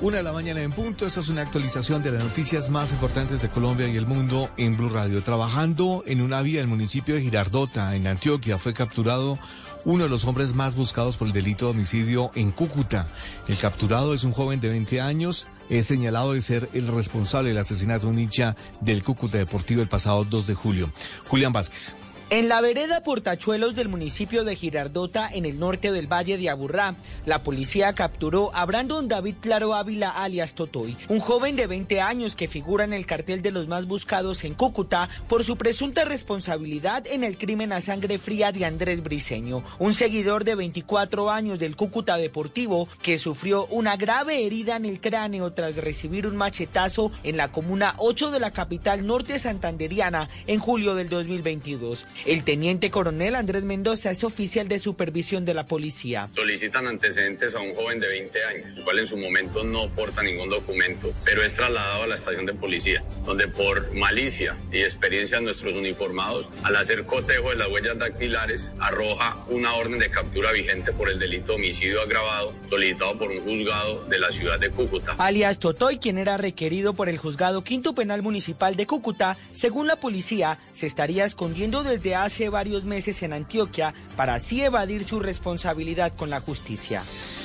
Una 0.04 0.18
de 0.18 0.22
la 0.22 0.32
mañana 0.32 0.60
en 0.60 0.70
punto, 0.70 1.06
esta 1.06 1.20
es 1.20 1.30
una 1.30 1.40
actualización 1.40 2.02
de 2.02 2.12
las 2.12 2.22
noticias 2.22 2.68
más 2.68 2.92
importantes 2.92 3.40
de 3.40 3.48
Colombia 3.48 3.88
y 3.88 3.96
el 3.96 4.06
mundo 4.06 4.50
en 4.58 4.76
Blue 4.76 4.90
Radio. 4.90 5.22
Trabajando 5.22 6.04
en 6.06 6.20
una 6.20 6.42
vía 6.42 6.58
del 6.58 6.66
municipio 6.66 7.14
de 7.14 7.22
Girardota, 7.22 7.96
en 7.96 8.06
Antioquia, 8.06 8.58
fue 8.58 8.74
capturado 8.74 9.38
uno 9.86 10.04
de 10.04 10.10
los 10.10 10.26
hombres 10.26 10.54
más 10.54 10.76
buscados 10.76 11.16
por 11.16 11.28
el 11.28 11.32
delito 11.32 11.64
de 11.64 11.70
homicidio 11.70 12.30
en 12.34 12.50
Cúcuta. 12.50 13.08
El 13.48 13.56
capturado 13.56 14.12
es 14.12 14.24
un 14.24 14.32
joven 14.32 14.60
de 14.60 14.68
20 14.68 15.00
años, 15.00 15.46
es 15.70 15.86
señalado 15.86 16.34
de 16.34 16.42
ser 16.42 16.68
el 16.74 16.86
responsable 16.88 17.48
del 17.48 17.58
asesinato 17.58 18.06
de 18.06 18.12
un 18.12 18.18
hincha 18.18 18.56
del 18.82 19.02
Cúcuta 19.02 19.38
Deportivo 19.38 19.80
el 19.80 19.88
pasado 19.88 20.26
2 20.26 20.48
de 20.48 20.54
julio. 20.54 20.92
Julián 21.28 21.54
Vázquez. 21.54 21.94
En 22.30 22.48
la 22.48 22.62
vereda 22.62 23.02
Portachuelos 23.02 23.74
del 23.74 23.90
municipio 23.90 24.44
de 24.44 24.56
Girardota, 24.56 25.28
en 25.30 25.44
el 25.44 25.58
norte 25.58 25.92
del 25.92 26.10
Valle 26.10 26.38
de 26.38 26.48
Aburrá, 26.48 26.94
la 27.26 27.42
policía 27.42 27.92
capturó 27.92 28.50
a 28.54 28.64
Brandon 28.64 29.06
David 29.08 29.36
Claro 29.42 29.74
Ávila 29.74 30.08
alias 30.08 30.54
Totoy, 30.54 30.96
un 31.08 31.20
joven 31.20 31.54
de 31.54 31.66
20 31.66 32.00
años 32.00 32.34
que 32.34 32.48
figura 32.48 32.84
en 32.84 32.94
el 32.94 33.04
cartel 33.04 33.42
de 33.42 33.52
los 33.52 33.68
más 33.68 33.86
buscados 33.86 34.42
en 34.44 34.54
Cúcuta 34.54 35.10
por 35.28 35.44
su 35.44 35.56
presunta 35.56 36.06
responsabilidad 36.06 37.06
en 37.06 37.24
el 37.24 37.36
crimen 37.36 37.72
a 37.72 37.82
sangre 37.82 38.16
fría 38.16 38.52
de 38.52 38.64
Andrés 38.64 39.02
Briceño, 39.02 39.62
un 39.78 39.92
seguidor 39.92 40.44
de 40.44 40.54
24 40.54 41.30
años 41.30 41.58
del 41.58 41.76
Cúcuta 41.76 42.16
Deportivo 42.16 42.88
que 43.02 43.18
sufrió 43.18 43.66
una 43.66 43.98
grave 43.98 44.46
herida 44.46 44.76
en 44.76 44.86
el 44.86 44.98
cráneo 44.98 45.52
tras 45.52 45.76
recibir 45.76 46.26
un 46.26 46.36
machetazo 46.36 47.12
en 47.22 47.36
la 47.36 47.52
comuna 47.52 47.94
8 47.98 48.30
de 48.30 48.40
la 48.40 48.50
capital 48.50 49.06
norte 49.06 49.38
santanderiana 49.38 50.30
en 50.46 50.58
julio 50.58 50.94
del 50.94 51.10
2022. 51.10 52.06
El 52.26 52.42
teniente 52.42 52.90
coronel 52.90 53.34
Andrés 53.34 53.64
Mendoza 53.64 54.10
es 54.10 54.24
oficial 54.24 54.66
de 54.66 54.78
supervisión 54.78 55.44
de 55.44 55.52
la 55.52 55.66
policía. 55.66 56.30
Solicitan 56.34 56.86
antecedentes 56.86 57.54
a 57.54 57.60
un 57.60 57.74
joven 57.74 58.00
de 58.00 58.08
20 58.08 58.44
años, 58.44 58.78
el 58.78 58.84
cual 58.84 58.98
en 58.98 59.06
su 59.06 59.16
momento 59.16 59.62
no 59.62 59.90
porta 59.90 60.22
ningún 60.22 60.48
documento, 60.48 61.12
pero 61.24 61.42
es 61.42 61.54
trasladado 61.54 62.04
a 62.04 62.06
la 62.06 62.14
estación 62.14 62.46
de 62.46 62.54
policía, 62.54 63.04
donde 63.26 63.46
por 63.48 63.94
malicia 63.94 64.56
y 64.72 64.80
experiencia 64.80 65.38
de 65.38 65.44
nuestros 65.44 65.74
uniformados, 65.74 66.48
al 66.62 66.76
hacer 66.76 67.04
cotejo 67.04 67.50
de 67.50 67.56
las 67.56 67.68
huellas 67.68 67.98
dactilares, 67.98 68.72
arroja 68.78 69.44
una 69.48 69.74
orden 69.74 69.98
de 69.98 70.10
captura 70.10 70.52
vigente 70.52 70.92
por 70.92 71.10
el 71.10 71.18
delito 71.18 71.48
de 71.48 71.54
homicidio 71.56 72.00
agravado, 72.00 72.54
solicitado 72.70 73.18
por 73.18 73.30
un 73.30 73.38
juzgado 73.38 74.04
de 74.06 74.18
la 74.18 74.32
ciudad 74.32 74.58
de 74.58 74.70
Cúcuta. 74.70 75.14
Alias 75.18 75.58
Totoy, 75.58 75.98
quien 75.98 76.18
era 76.18 76.36
requerido 76.36 76.94
por 76.94 77.08
el 77.08 77.18
juzgado 77.18 77.62
quinto 77.64 77.94
penal 77.94 78.22
municipal 78.22 78.76
de 78.76 78.86
Cúcuta, 78.86 79.36
según 79.52 79.86
la 79.86 79.96
policía, 79.96 80.58
se 80.72 80.86
estaría 80.86 81.24
escondiendo 81.24 81.82
desde 81.82 82.03
hace 82.12 82.48
varios 82.48 82.84
meses 82.84 83.22
en 83.22 83.32
Antioquia 83.32 83.94
para 84.16 84.34
así 84.34 84.62
evadir 84.62 85.04
su 85.04 85.20
responsabilidad 85.20 86.12
con 86.16 86.28
la 86.28 86.40
justicia. 86.40 87.04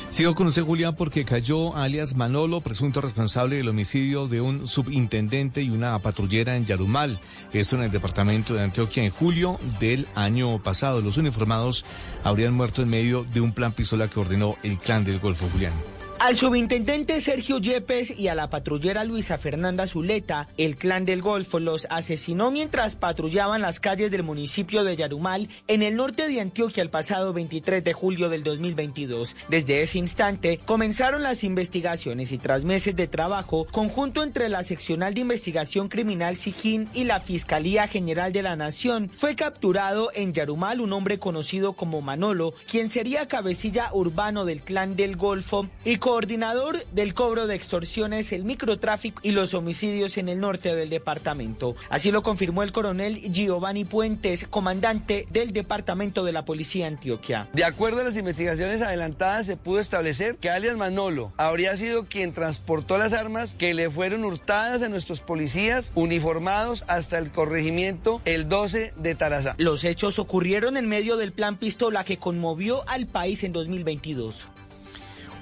Sigo 0.09 0.33
con 0.33 0.47
usted, 0.47 0.63
Julián, 0.63 0.95
porque 0.95 1.23
cayó 1.23 1.75
alias 1.75 2.15
Manolo, 2.15 2.61
presunto 2.61 2.99
responsable 2.99 3.57
del 3.57 3.69
homicidio 3.69 4.27
de 4.27 4.41
un 4.41 4.67
subintendente 4.67 5.61
y 5.61 5.69
una 5.69 5.99
patrullera 5.99 6.55
en 6.55 6.65
Yarumal, 6.65 7.19
esto 7.53 7.75
en 7.75 7.83
el 7.83 7.91
departamento 7.91 8.55
de 8.55 8.63
Antioquia 8.63 9.03
en 9.03 9.11
julio 9.11 9.59
del 9.79 10.07
año 10.15 10.61
pasado. 10.63 11.01
Los 11.01 11.17
uniformados 11.17 11.85
habrían 12.23 12.55
muerto 12.55 12.81
en 12.81 12.89
medio 12.89 13.23
de 13.23 13.41
un 13.41 13.53
plan 13.53 13.71
pistola 13.71 14.07
que 14.07 14.19
ordenó 14.19 14.57
el 14.63 14.79
clan 14.79 15.05
del 15.05 15.19
Golfo, 15.19 15.47
Julián. 15.51 15.98
Al 16.19 16.35
subintendente 16.35 17.21
Sergio 17.21 17.59
Yepes 17.59 18.11
y 18.11 18.27
a 18.27 18.35
la 18.35 18.49
patrullera 18.49 19.05
Luisa 19.05 19.37
Fernanda 19.37 19.87
Zuleta, 19.87 20.49
el 20.57 20.75
clan 20.75 21.05
del 21.05 21.21
Golfo 21.21 21.59
los 21.59 21.87
asesinó 21.89 22.51
mientras 22.51 22.97
patrullaban 22.97 23.61
las 23.61 23.79
calles 23.79 24.11
del 24.11 24.23
municipio 24.23 24.83
de 24.83 24.97
Yarumal 24.97 25.47
en 25.69 25.81
el 25.81 25.95
norte 25.95 26.27
de 26.27 26.41
Antioquia 26.41 26.83
el 26.83 26.89
pasado 26.89 27.31
23 27.31 27.85
de 27.85 27.93
julio 27.93 28.27
del 28.27 28.43
2022. 28.43 29.33
Desde 29.47 29.81
ese 29.81 29.97
instante 29.97 30.59
comenzaron 30.65 31.23
las 31.23 31.45
investigaciones 31.45 32.33
y 32.33 32.37
tras 32.37 32.65
meses 32.65 32.97
de 32.97 33.07
trabajo 33.07 33.65
conjunto 33.71 34.21
entre 34.21 34.49
la 34.49 34.63
seccional 34.63 35.13
de 35.13 35.21
investigación 35.21 35.87
criminal 35.87 36.35
Sijín 36.35 36.89
y 36.93 37.05
la 37.05 37.21
Fiscalía 37.21 37.87
General 37.87 38.33
de 38.33 38.43
la 38.43 38.57
Nación, 38.57 39.09
fue 39.15 39.37
capturado 39.37 40.11
en 40.13 40.33
Yarumal 40.33 40.81
un 40.81 40.91
hombre 40.91 41.17
conocido 41.17 41.71
como 41.71 42.01
Manolo, 42.01 42.53
quien 42.69 42.89
sería 42.89 43.29
cabecilla 43.29 43.89
urbano 43.93 44.43
del 44.43 44.61
clan 44.63 44.97
del 44.97 45.15
Golfo 45.15 45.69
y 45.85 45.95
coordinador 46.09 46.83
del 46.87 47.13
cobro 47.13 47.45
de 47.45 47.53
extorsiones, 47.53 48.31
el 48.31 48.43
microtráfico 48.43 49.21
y 49.21 49.29
los 49.29 49.53
homicidios 49.53 50.17
en 50.17 50.27
el 50.27 50.39
norte 50.39 50.73
del 50.75 50.89
departamento. 50.89 51.75
Así 51.87 52.09
lo 52.09 52.23
confirmó 52.23 52.63
el 52.63 52.71
coronel 52.71 53.31
Giovanni 53.31 53.85
Puentes, 53.85 54.47
comandante 54.49 55.27
del 55.29 55.53
departamento 55.53 56.25
de 56.25 56.31
la 56.31 56.45
policía 56.45 56.85
de 56.85 56.95
Antioquia. 56.95 57.47
De 57.53 57.63
acuerdo 57.63 58.01
a 58.01 58.03
las 58.05 58.15
investigaciones 58.15 58.81
adelantadas, 58.81 59.45
se 59.45 59.55
pudo 59.55 59.79
establecer 59.79 60.37
que 60.37 60.49
alias 60.49 60.77
Manolo 60.77 61.31
habría 61.37 61.77
sido 61.77 62.05
quien 62.05 62.33
transportó 62.33 62.97
las 62.97 63.13
armas 63.13 63.53
que 63.53 63.75
le 63.75 63.91
fueron 63.91 64.25
hurtadas 64.25 64.81
a 64.81 64.89
nuestros 64.89 65.19
policías 65.19 65.91
uniformados 65.93 66.85
hasta 66.87 67.19
el 67.19 67.31
corregimiento 67.31 68.19
el 68.25 68.49
12 68.49 68.95
de 68.97 69.13
Tarazá. 69.13 69.53
Los 69.59 69.83
hechos 69.83 70.17
ocurrieron 70.17 70.75
en 70.75 70.87
medio 70.87 71.17
del 71.17 71.33
plan 71.33 71.57
pistola 71.57 72.03
que 72.03 72.17
conmovió 72.17 72.81
al 72.89 73.05
país 73.05 73.43
en 73.43 73.53
2022. 73.53 74.47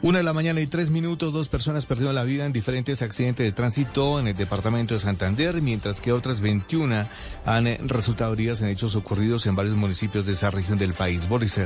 Una 0.04 0.20
de 0.20 0.24
la 0.24 0.34
mañana 0.34 0.62
y 0.62 0.68
tres 0.68 0.92
minutos, 0.92 1.34
dos 1.34 1.50
personas 1.50 1.88
perdieron 1.88 2.14
la 2.14 2.24
vida 2.24 2.46
en 2.46 2.54
diferentes 2.54 3.02
accidentes 3.02 3.44
de 3.44 3.52
tránsito 3.52 4.20
en 4.20 4.28
el 4.28 4.36
departamento 4.36 4.94
de 4.94 5.00
Santander, 5.00 5.60
mientras 5.60 6.02
que 6.02 6.12
otras 6.12 6.40
21 6.40 7.08
han 7.46 7.68
eh, 7.68 7.80
resultado 7.84 8.34
heridas 8.34 8.62
en 8.62 8.68
hechos 8.68 8.96
ocurridos 8.96 9.48
en 9.48 9.56
varios 9.56 9.76
municipios 9.76 10.28
de 10.28 10.34
esa 10.34 10.52
región 10.52 10.78
del 10.78 10.94
país. 10.94 11.28
Boris. 11.28 11.60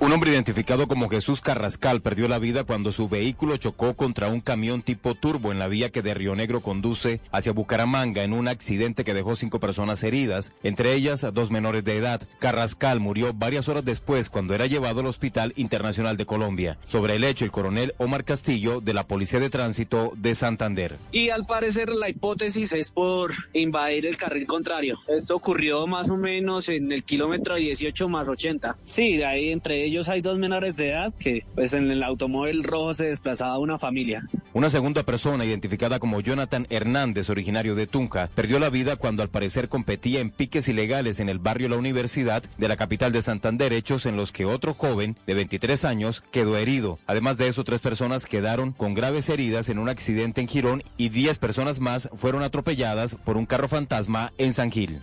Un 0.00 0.12
hombre 0.12 0.32
identificado 0.32 0.86
como 0.86 1.08
Jesús 1.08 1.40
Carrascal 1.40 2.02
perdió 2.02 2.28
la 2.28 2.38
vida 2.38 2.64
cuando 2.64 2.92
su 2.92 3.08
vehículo 3.08 3.56
chocó 3.56 3.94
contra 3.94 4.28
un 4.28 4.42
camión 4.42 4.82
tipo 4.82 5.14
turbo 5.14 5.50
en 5.50 5.58
la 5.58 5.66
vía 5.66 5.90
que 5.90 6.02
de 6.02 6.12
Río 6.12 6.36
Negro 6.36 6.60
conduce 6.60 7.22
hacia 7.32 7.52
Bucaramanga 7.52 8.22
en 8.22 8.34
un 8.34 8.48
accidente 8.48 9.02
que 9.02 9.14
dejó 9.14 9.34
cinco 9.34 9.60
personas 9.60 10.02
heridas, 10.02 10.52
entre 10.62 10.92
ellas 10.92 11.26
dos 11.32 11.50
menores 11.50 11.84
de 11.84 11.96
edad. 11.96 12.20
Carrascal 12.38 13.00
murió 13.00 13.32
varias 13.32 13.68
horas 13.68 13.84
después 13.84 14.28
cuando 14.28 14.54
era 14.54 14.66
llevado 14.66 15.00
al 15.00 15.06
Hospital 15.06 15.54
Internacional 15.56 16.18
de 16.18 16.26
Colombia. 16.26 16.78
Sobre 16.86 17.16
el 17.16 17.24
hecho, 17.24 17.46
el 17.46 17.50
coronel 17.50 17.77
coronel 17.78 17.94
Omar 17.98 18.24
Castillo 18.24 18.80
de 18.80 18.94
la 18.94 19.06
Policía 19.06 19.40
de 19.40 19.50
Tránsito 19.50 20.12
de 20.16 20.34
Santander. 20.34 20.96
Y 21.12 21.30
al 21.30 21.46
parecer 21.46 21.90
la 21.90 22.08
hipótesis 22.08 22.72
es 22.72 22.90
por 22.90 23.32
invadir 23.52 24.06
el 24.06 24.16
carril 24.16 24.46
contrario. 24.46 24.98
Esto 25.06 25.36
ocurrió 25.36 25.86
más 25.86 26.08
o 26.08 26.16
menos 26.16 26.68
en 26.68 26.90
el 26.92 27.04
kilómetro 27.04 27.54
18 27.54 28.08
más 28.08 28.26
80. 28.26 28.76
Sí, 28.84 29.16
de 29.16 29.26
ahí 29.26 29.50
entre 29.50 29.84
ellos 29.84 30.08
hay 30.08 30.20
dos 30.20 30.38
menores 30.38 30.76
de 30.76 30.90
edad 30.90 31.14
que 31.18 31.44
pues 31.54 31.72
en 31.74 31.90
el 31.90 32.02
automóvil 32.02 32.64
rojo 32.64 32.94
se 32.94 33.06
desplazaba 33.06 33.58
una 33.58 33.78
familia. 33.78 34.22
Una 34.54 34.70
segunda 34.70 35.02
persona, 35.02 35.44
identificada 35.44 35.98
como 35.98 36.20
Jonathan 36.20 36.66
Hernández, 36.70 37.30
originario 37.30 37.74
de 37.74 37.86
Tunja, 37.86 38.28
perdió 38.34 38.58
la 38.58 38.70
vida 38.70 38.96
cuando 38.96 39.22
al 39.22 39.28
parecer 39.28 39.68
competía 39.68 40.20
en 40.20 40.30
piques 40.30 40.68
ilegales 40.68 41.20
en 41.20 41.28
el 41.28 41.38
barrio 41.38 41.68
La 41.68 41.76
Universidad 41.76 42.42
de 42.56 42.68
la 42.68 42.76
capital 42.76 43.12
de 43.12 43.22
Santander, 43.22 43.72
hechos 43.72 44.06
en 44.06 44.16
los 44.16 44.32
que 44.32 44.46
otro 44.46 44.74
joven 44.74 45.16
de 45.26 45.34
23 45.34 45.84
años 45.84 46.22
quedó 46.32 46.56
herido. 46.56 46.98
Además 47.06 47.36
de 47.36 47.48
eso, 47.48 47.62
tres 47.68 47.82
personas 47.82 48.24
quedaron 48.24 48.72
con 48.72 48.94
graves 48.94 49.28
heridas 49.28 49.68
en 49.68 49.78
un 49.78 49.90
accidente 49.90 50.40
en 50.40 50.48
Girón 50.48 50.82
y 50.96 51.10
10 51.10 51.38
personas 51.38 51.80
más 51.80 52.08
fueron 52.16 52.42
atropelladas 52.42 53.16
por 53.16 53.36
un 53.36 53.44
carro 53.44 53.68
fantasma 53.68 54.32
en 54.38 54.54
San 54.54 54.72
Gil. 54.72 55.02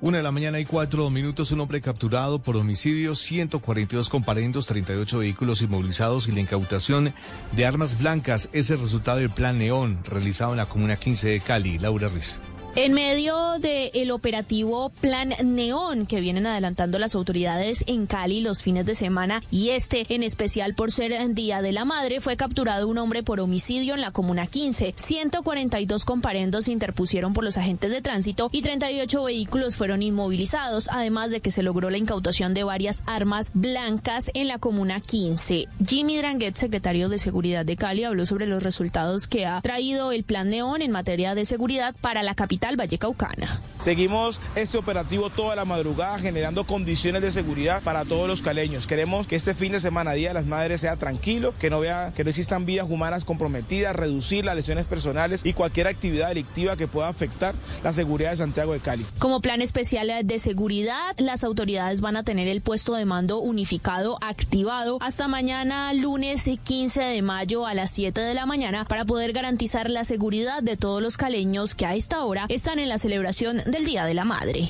Una 0.00 0.16
de 0.16 0.22
la 0.22 0.32
mañana 0.32 0.60
y 0.60 0.64
cuatro 0.64 1.10
minutos, 1.10 1.52
un 1.52 1.60
hombre 1.60 1.82
capturado 1.82 2.40
por 2.40 2.56
homicidio, 2.56 3.14
142 3.14 4.08
comparendos, 4.08 4.66
38 4.66 5.18
vehículos 5.18 5.60
inmovilizados 5.60 6.26
y 6.26 6.32
la 6.32 6.40
incautación 6.40 7.12
de 7.52 7.66
armas 7.66 7.98
blancas 7.98 8.48
es 8.54 8.70
el 8.70 8.80
resultado 8.80 9.18
del 9.18 9.28
Plan 9.28 9.58
Neón 9.58 9.98
realizado 10.04 10.52
en 10.52 10.56
la 10.56 10.70
Comuna 10.70 10.96
15 10.96 11.28
de 11.28 11.40
Cali. 11.40 11.78
Laura 11.78 12.08
Riz. 12.08 12.40
En 12.76 12.92
medio 12.92 13.58
del 13.58 14.10
operativo 14.12 14.90
Plan 15.00 15.34
Neón 15.42 16.06
que 16.06 16.20
vienen 16.20 16.46
adelantando 16.46 16.98
las 16.98 17.14
autoridades 17.14 17.82
en 17.88 18.06
Cali 18.06 18.40
los 18.40 18.62
fines 18.62 18.86
de 18.86 18.94
semana 18.94 19.42
y 19.50 19.70
este 19.70 20.06
en 20.14 20.22
especial 20.22 20.74
por 20.74 20.92
ser 20.92 21.08
Día 21.34 21.60
de 21.60 21.72
la 21.72 21.84
Madre, 21.84 22.20
fue 22.20 22.36
capturado 22.36 22.86
un 22.86 22.98
hombre 22.98 23.22
por 23.22 23.40
homicidio 23.40 23.94
en 23.94 24.00
la 24.00 24.12
Comuna 24.12 24.46
15. 24.46 24.94
142 24.96 26.04
comparendos 26.04 26.66
se 26.66 26.72
interpusieron 26.72 27.32
por 27.32 27.42
los 27.42 27.56
agentes 27.56 27.90
de 27.90 28.00
tránsito 28.00 28.48
y 28.52 28.62
38 28.62 29.24
vehículos 29.24 29.76
fueron 29.76 30.02
inmovilizados, 30.02 30.88
además 30.92 31.30
de 31.30 31.40
que 31.40 31.50
se 31.50 31.64
logró 31.64 31.90
la 31.90 31.98
incautación 31.98 32.54
de 32.54 32.64
varias 32.64 33.02
armas 33.06 33.50
blancas 33.54 34.30
en 34.34 34.46
la 34.46 34.58
Comuna 34.58 35.00
15. 35.00 35.66
Jimmy 35.84 36.18
Dranguet, 36.18 36.54
secretario 36.54 37.08
de 37.08 37.18
Seguridad 37.18 37.64
de 37.64 37.76
Cali, 37.76 38.04
habló 38.04 38.24
sobre 38.24 38.46
los 38.46 38.62
resultados 38.62 39.26
que 39.26 39.46
ha 39.46 39.60
traído 39.62 40.12
el 40.12 40.22
Plan 40.22 40.50
Neón 40.50 40.82
en 40.82 40.92
materia 40.92 41.34
de 41.34 41.44
seguridad 41.44 41.96
para 42.00 42.22
la 42.22 42.34
capital 42.34 42.57
Vallecaucana. 42.76 43.60
Seguimos 43.80 44.40
este 44.54 44.76
operativo 44.76 45.30
toda 45.30 45.54
la 45.56 45.64
madrugada 45.64 46.18
generando 46.18 46.64
condiciones 46.64 47.22
de 47.22 47.30
seguridad 47.30 47.82
para 47.82 48.04
todos 48.04 48.26
los 48.26 48.42
caleños. 48.42 48.86
Queremos 48.86 49.26
que 49.26 49.36
este 49.36 49.54
fin 49.54 49.72
de 49.72 49.80
semana, 49.80 50.12
Día 50.12 50.28
de 50.28 50.34
las 50.34 50.46
Madres, 50.46 50.80
sea 50.80 50.96
tranquilo, 50.96 51.54
que 51.58 51.70
no 51.70 51.80
vea, 51.80 52.12
que 52.14 52.24
no 52.24 52.30
existan 52.30 52.66
vidas 52.66 52.86
humanas 52.88 53.24
comprometidas, 53.24 53.94
reducir 53.94 54.44
las 54.44 54.56
lesiones 54.56 54.86
personales 54.86 55.42
y 55.44 55.52
cualquier 55.52 55.86
actividad 55.86 56.28
delictiva 56.28 56.76
que 56.76 56.88
pueda 56.88 57.08
afectar 57.08 57.54
la 57.84 57.92
seguridad 57.92 58.30
de 58.30 58.38
Santiago 58.38 58.72
de 58.72 58.80
Cali. 58.80 59.06
Como 59.18 59.40
plan 59.40 59.62
especial 59.62 60.08
de 60.24 60.38
seguridad, 60.38 61.14
las 61.18 61.44
autoridades 61.44 62.00
van 62.00 62.16
a 62.16 62.22
tener 62.22 62.48
el 62.48 62.60
puesto 62.60 62.94
de 62.94 63.04
mando 63.04 63.38
unificado 63.38 64.18
activado 64.22 64.98
hasta 65.00 65.28
mañana 65.28 65.92
lunes 65.92 66.48
15 66.56 67.02
de 67.02 67.22
mayo 67.22 67.66
a 67.66 67.74
las 67.74 67.90
7 67.90 68.20
de 68.20 68.34
la 68.34 68.46
mañana 68.46 68.84
para 68.84 69.04
poder 69.04 69.32
garantizar 69.32 69.90
la 69.90 70.04
seguridad 70.04 70.62
de 70.62 70.76
todos 70.76 71.02
los 71.02 71.16
caleños 71.16 71.74
que 71.74 71.84
a 71.84 71.94
esta 71.94 72.24
hora 72.24 72.46
están 72.48 72.78
en 72.78 72.88
la 72.88 72.98
celebración 72.98 73.62
del 73.66 73.84
Día 73.84 74.04
de 74.04 74.14
la 74.14 74.24
Madre. 74.24 74.68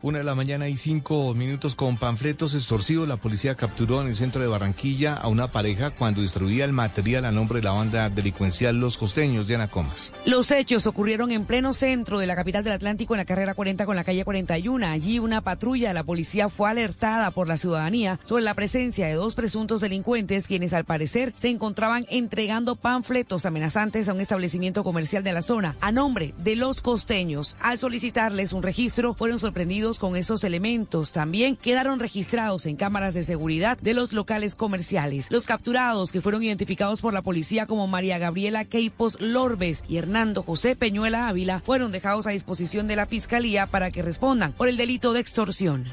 Una 0.00 0.18
de 0.18 0.24
la 0.24 0.36
mañana 0.36 0.68
y 0.68 0.76
cinco 0.76 1.34
minutos 1.34 1.74
con 1.74 1.96
panfletos 1.96 2.54
extorsivos. 2.54 3.08
La 3.08 3.16
policía 3.16 3.56
capturó 3.56 4.00
en 4.00 4.06
el 4.06 4.14
centro 4.14 4.40
de 4.40 4.46
Barranquilla 4.46 5.14
a 5.14 5.26
una 5.26 5.50
pareja 5.50 5.90
cuando 5.90 6.20
distribuía 6.20 6.64
el 6.64 6.72
material 6.72 7.24
a 7.24 7.32
nombre 7.32 7.58
de 7.58 7.64
la 7.64 7.72
banda 7.72 8.08
delincuencial 8.08 8.78
Los 8.78 8.96
Costeños. 8.96 9.48
Diana 9.48 9.66
Comas. 9.66 10.12
Los 10.24 10.52
hechos 10.52 10.86
ocurrieron 10.86 11.32
en 11.32 11.46
pleno 11.46 11.74
centro 11.74 12.20
de 12.20 12.26
la 12.26 12.36
capital 12.36 12.62
del 12.62 12.74
Atlántico, 12.74 13.14
en 13.14 13.18
la 13.18 13.24
carrera 13.24 13.54
40 13.54 13.86
con 13.86 13.96
la 13.96 14.04
calle 14.04 14.24
41. 14.24 14.86
Allí 14.86 15.18
una 15.18 15.40
patrulla 15.40 15.88
de 15.88 15.94
la 15.94 16.04
policía 16.04 16.48
fue 16.48 16.70
alertada 16.70 17.32
por 17.32 17.48
la 17.48 17.56
ciudadanía 17.56 18.20
sobre 18.22 18.44
la 18.44 18.54
presencia 18.54 19.08
de 19.08 19.14
dos 19.14 19.34
presuntos 19.34 19.80
delincuentes, 19.80 20.46
quienes 20.46 20.74
al 20.74 20.84
parecer 20.84 21.32
se 21.34 21.48
encontraban 21.48 22.06
entregando 22.08 22.76
panfletos 22.76 23.46
amenazantes 23.46 24.08
a 24.08 24.14
un 24.14 24.20
establecimiento 24.20 24.84
comercial 24.84 25.24
de 25.24 25.32
la 25.32 25.42
zona 25.42 25.74
a 25.80 25.90
nombre 25.90 26.34
de 26.38 26.54
los 26.54 26.82
costeños. 26.82 27.56
Al 27.58 27.78
solicitarles 27.78 28.52
un 28.52 28.62
registro, 28.62 29.14
fueron 29.14 29.40
sorprendidos 29.40 29.87
con 29.96 30.14
esos 30.14 30.44
elementos. 30.44 31.12
También 31.12 31.56
quedaron 31.56 31.98
registrados 31.98 32.66
en 32.66 32.76
cámaras 32.76 33.14
de 33.14 33.24
seguridad 33.24 33.78
de 33.78 33.94
los 33.94 34.12
locales 34.12 34.54
comerciales. 34.54 35.28
Los 35.30 35.46
capturados, 35.46 36.12
que 36.12 36.20
fueron 36.20 36.42
identificados 36.42 37.00
por 37.00 37.14
la 37.14 37.22
policía 37.22 37.64
como 37.64 37.86
María 37.86 38.18
Gabriela 38.18 38.66
Queipos 38.66 39.18
Lorbes 39.18 39.84
y 39.88 39.96
Hernando 39.96 40.42
José 40.42 40.76
Peñuela 40.76 41.28
Ávila, 41.28 41.60
fueron 41.60 41.92
dejados 41.92 42.26
a 42.26 42.30
disposición 42.30 42.86
de 42.86 42.96
la 42.96 43.06
fiscalía 43.06 43.66
para 43.66 43.90
que 43.90 44.02
respondan 44.02 44.52
por 44.52 44.68
el 44.68 44.76
delito 44.76 45.14
de 45.14 45.20
extorsión. 45.20 45.86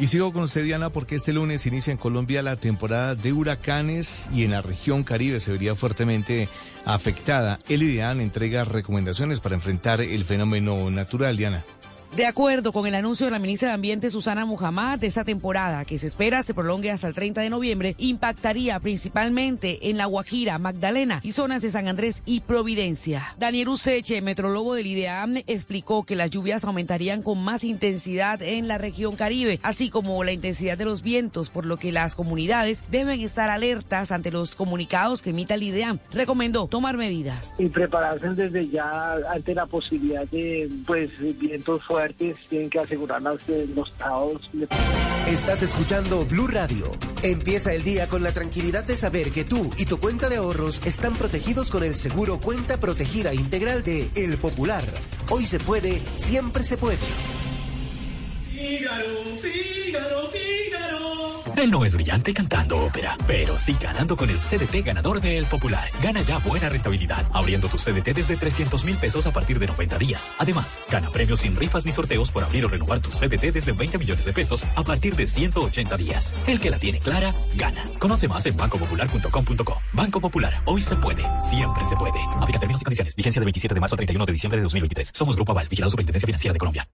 Y 0.00 0.06
sigo 0.06 0.32
con 0.32 0.44
usted, 0.44 0.62
Diana, 0.62 0.90
porque 0.90 1.16
este 1.16 1.32
lunes 1.32 1.66
inicia 1.66 1.90
en 1.90 1.96
Colombia 1.96 2.40
la 2.40 2.54
temporada 2.54 3.16
de 3.16 3.32
huracanes 3.32 4.28
y 4.32 4.44
en 4.44 4.52
la 4.52 4.62
región 4.62 5.02
Caribe 5.02 5.40
se 5.40 5.50
vería 5.50 5.74
fuertemente 5.74 6.48
afectada. 6.84 7.58
El 7.68 7.82
IDEAN 7.82 8.20
entrega 8.20 8.62
recomendaciones 8.62 9.40
para 9.40 9.56
enfrentar 9.56 10.00
el 10.00 10.24
fenómeno 10.24 10.88
natural, 10.90 11.36
Diana. 11.36 11.64
De 12.16 12.26
acuerdo 12.26 12.72
con 12.72 12.86
el 12.86 12.94
anuncio 12.94 13.26
de 13.26 13.30
la 13.30 13.38
ministra 13.38 13.68
de 13.68 13.74
Ambiente 13.74 14.10
Susana 14.10 14.46
Muhammad, 14.46 15.04
esta 15.04 15.24
temporada, 15.24 15.84
que 15.84 15.98
se 15.98 16.06
espera 16.06 16.42
se 16.42 16.54
prolongue 16.54 16.90
hasta 16.90 17.06
el 17.06 17.14
30 17.14 17.42
de 17.42 17.50
noviembre, 17.50 17.94
impactaría 17.98 18.80
principalmente 18.80 19.90
en 19.90 19.98
La 19.98 20.06
Guajira, 20.06 20.58
Magdalena 20.58 21.20
y 21.22 21.32
zonas 21.32 21.60
de 21.60 21.70
San 21.70 21.86
Andrés 21.86 22.22
y 22.24 22.40
Providencia. 22.40 23.34
Daniel 23.38 23.68
Useche, 23.68 24.22
metrólogo 24.22 24.74
del 24.74 24.86
IDEAM, 24.86 25.42
explicó 25.46 26.04
que 26.04 26.16
las 26.16 26.30
lluvias 26.30 26.64
aumentarían 26.64 27.22
con 27.22 27.44
más 27.44 27.62
intensidad 27.62 28.40
en 28.40 28.68
la 28.68 28.78
región 28.78 29.14
Caribe, 29.14 29.60
así 29.62 29.90
como 29.90 30.24
la 30.24 30.32
intensidad 30.32 30.78
de 30.78 30.86
los 30.86 31.02
vientos, 31.02 31.50
por 31.50 31.66
lo 31.66 31.76
que 31.76 31.92
las 31.92 32.14
comunidades 32.14 32.84
deben 32.90 33.20
estar 33.20 33.50
alertas 33.50 34.12
ante 34.12 34.32
los 34.32 34.54
comunicados 34.54 35.20
que 35.20 35.30
emita 35.30 35.54
el 35.54 35.62
IDEAM. 35.62 35.98
Recomendó 36.12 36.68
tomar 36.68 36.96
medidas. 36.96 37.60
y 37.60 37.68
prepararse 37.68 38.30
desde 38.30 38.66
ya 38.68 39.14
ante 39.30 39.54
la 39.54 39.66
posibilidad 39.66 40.26
de 40.28 40.70
pues 40.86 41.10
vientos 41.38 41.84
fuertes 41.84 41.97
tienen 42.48 42.70
que 42.70 42.78
asegurar 42.78 43.20
los, 43.22 43.40
los 43.74 43.88
estados 43.88 44.50
Estás 45.26 45.62
escuchando 45.62 46.24
Blue 46.24 46.46
Radio. 46.46 46.90
Empieza 47.22 47.74
el 47.74 47.82
día 47.82 48.08
con 48.08 48.22
la 48.22 48.32
tranquilidad 48.32 48.84
de 48.84 48.96
saber 48.96 49.30
que 49.30 49.44
tú 49.44 49.70
y 49.76 49.84
tu 49.84 49.98
cuenta 49.98 50.28
de 50.28 50.36
ahorros 50.36 50.80
están 50.86 51.14
protegidos 51.16 51.70
con 51.70 51.82
el 51.82 51.94
seguro 51.94 52.40
Cuenta 52.40 52.78
Protegida 52.78 53.34
Integral 53.34 53.82
de 53.82 54.08
El 54.14 54.38
Popular. 54.38 54.84
Hoy 55.28 55.44
se 55.46 55.58
puede, 55.58 56.00
siempre 56.16 56.62
se 56.62 56.76
puede. 56.76 56.98
Él 61.58 61.72
no 61.72 61.84
es 61.84 61.92
brillante 61.96 62.32
cantando 62.32 62.80
ópera, 62.84 63.16
pero 63.26 63.58
sí 63.58 63.76
ganando 63.80 64.16
con 64.16 64.30
el 64.30 64.38
CDT 64.38 64.84
ganador 64.84 65.20
de 65.20 65.38
El 65.38 65.46
Popular. 65.46 65.90
Gana 66.00 66.22
ya 66.22 66.38
buena 66.38 66.68
rentabilidad, 66.68 67.26
abriendo 67.32 67.66
tu 67.66 67.78
CDT 67.78 68.14
desde 68.14 68.36
300 68.36 68.84
mil 68.84 68.96
pesos 68.96 69.26
a 69.26 69.32
partir 69.32 69.58
de 69.58 69.66
90 69.66 69.98
días. 69.98 70.30
Además, 70.38 70.80
gana 70.88 71.10
premios 71.10 71.40
sin 71.40 71.56
rifas 71.56 71.84
ni 71.84 71.90
sorteos 71.90 72.30
por 72.30 72.44
abrir 72.44 72.64
o 72.64 72.68
renovar 72.68 73.00
tu 73.00 73.10
CDT 73.10 73.52
desde 73.52 73.72
20 73.72 73.98
millones 73.98 74.24
de 74.24 74.32
pesos 74.32 74.62
a 74.76 74.84
partir 74.84 75.16
de 75.16 75.26
180 75.26 75.96
días. 75.96 76.32
El 76.46 76.60
que 76.60 76.70
la 76.70 76.78
tiene 76.78 77.00
clara, 77.00 77.34
gana. 77.56 77.82
Conoce 77.98 78.28
más 78.28 78.46
en 78.46 78.56
bancopopular.com.co. 78.56 79.82
Banco 79.94 80.20
Popular, 80.20 80.62
hoy 80.64 80.80
se 80.80 80.94
puede, 80.94 81.24
siempre 81.40 81.84
se 81.84 81.96
puede. 81.96 82.20
Aplica 82.40 82.60
términos 82.60 82.82
y 82.82 82.84
condiciones. 82.84 83.16
Vigencia 83.16 83.40
del 83.40 83.46
27 83.46 83.74
de 83.74 83.80
marzo 83.80 83.96
al 83.96 83.98
31 83.98 84.26
de 84.26 84.32
diciembre 84.32 84.58
de 84.58 84.62
2023. 84.62 85.10
Somos 85.12 85.34
Grupo 85.34 85.50
Aval, 85.50 85.66
vigilado 85.68 85.90
Superintendencia 85.90 86.26
Financiera 86.26 86.52
de 86.52 86.58
Colombia. 86.60 86.88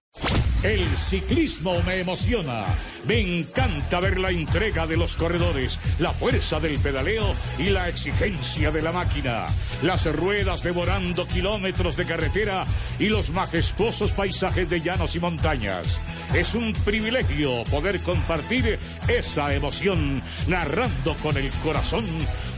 El 0.63 0.95
ciclismo 0.97 1.81
me 1.83 1.99
emociona. 1.99 2.63
Me 3.05 3.19
encanta 3.19 3.99
ver 3.99 4.19
la 4.19 4.31
entrega 4.31 4.87
de 4.87 4.97
los 4.97 5.15
corredores, 5.15 5.79
la 5.99 6.11
fuerza 6.11 6.59
del 6.59 6.79
pedaleo 6.79 7.35
y 7.59 7.69
la 7.69 7.87
exigencia 7.87 8.71
de 8.71 8.81
la 8.81 8.91
máquina. 8.91 9.45
Las 9.83 10.05
ruedas 10.15 10.63
devorando 10.63 11.27
kilómetros 11.27 11.95
de 11.97 12.05
carretera 12.05 12.65
y 12.97 13.09
los 13.09 13.29
majestuosos 13.29 14.11
paisajes 14.11 14.67
de 14.69 14.81
llanos 14.81 15.15
y 15.15 15.19
montañas. 15.19 15.99
Es 16.33 16.55
un 16.55 16.73
privilegio 16.73 17.63
poder 17.65 18.01
compartir 18.01 18.79
esa 19.07 19.53
emoción 19.53 20.21
narrando 20.47 21.15
con 21.21 21.37
el 21.37 21.49
corazón 21.63 22.05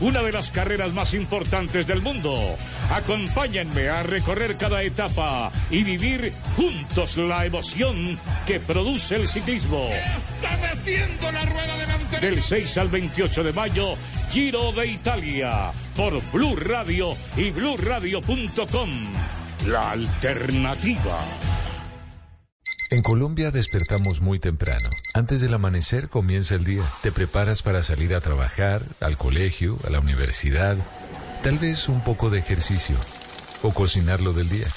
una 0.00 0.22
de 0.22 0.32
las 0.32 0.50
carreras 0.50 0.92
más 0.94 1.12
importantes 1.14 1.86
del 1.86 2.00
mundo. 2.00 2.56
Acompáñenme 2.90 3.88
a 3.88 4.02
recorrer 4.02 4.56
cada 4.56 4.82
etapa 4.82 5.52
y 5.70 5.84
vivir 5.84 6.32
juntos 6.56 7.18
la 7.18 7.44
emoción 7.44 7.97
que 8.46 8.60
produce 8.60 9.16
el 9.16 9.28
ciclismo. 9.28 9.88
¡Está 9.90 10.56
metiendo 10.74 11.30
la 11.30 11.44
rueda 11.44 11.76
delantera! 11.76 12.20
Del 12.20 12.42
6 12.42 12.78
al 12.78 12.88
28 12.88 13.44
de 13.44 13.52
mayo, 13.52 13.94
Giro 14.30 14.72
de 14.72 14.86
Italia, 14.86 15.72
por 15.96 16.22
Blue 16.32 16.56
Radio 16.56 17.16
y 17.36 17.50
bluradio.com. 17.50 18.90
La 19.66 19.90
alternativa. 19.90 21.18
En 22.90 23.02
Colombia 23.02 23.50
despertamos 23.50 24.22
muy 24.22 24.38
temprano. 24.38 24.88
Antes 25.12 25.42
del 25.42 25.52
amanecer 25.52 26.08
comienza 26.08 26.54
el 26.54 26.64
día. 26.64 26.82
Te 27.02 27.12
preparas 27.12 27.60
para 27.60 27.82
salir 27.82 28.14
a 28.14 28.20
trabajar, 28.22 28.82
al 29.00 29.18
colegio, 29.18 29.78
a 29.86 29.90
la 29.90 30.00
universidad, 30.00 30.76
tal 31.42 31.58
vez 31.58 31.88
un 31.88 32.00
poco 32.02 32.30
de 32.30 32.38
ejercicio 32.38 32.96
o 33.62 33.74
cocinar 33.74 34.20
lo 34.20 34.32
del 34.32 34.48
día. 34.48 34.68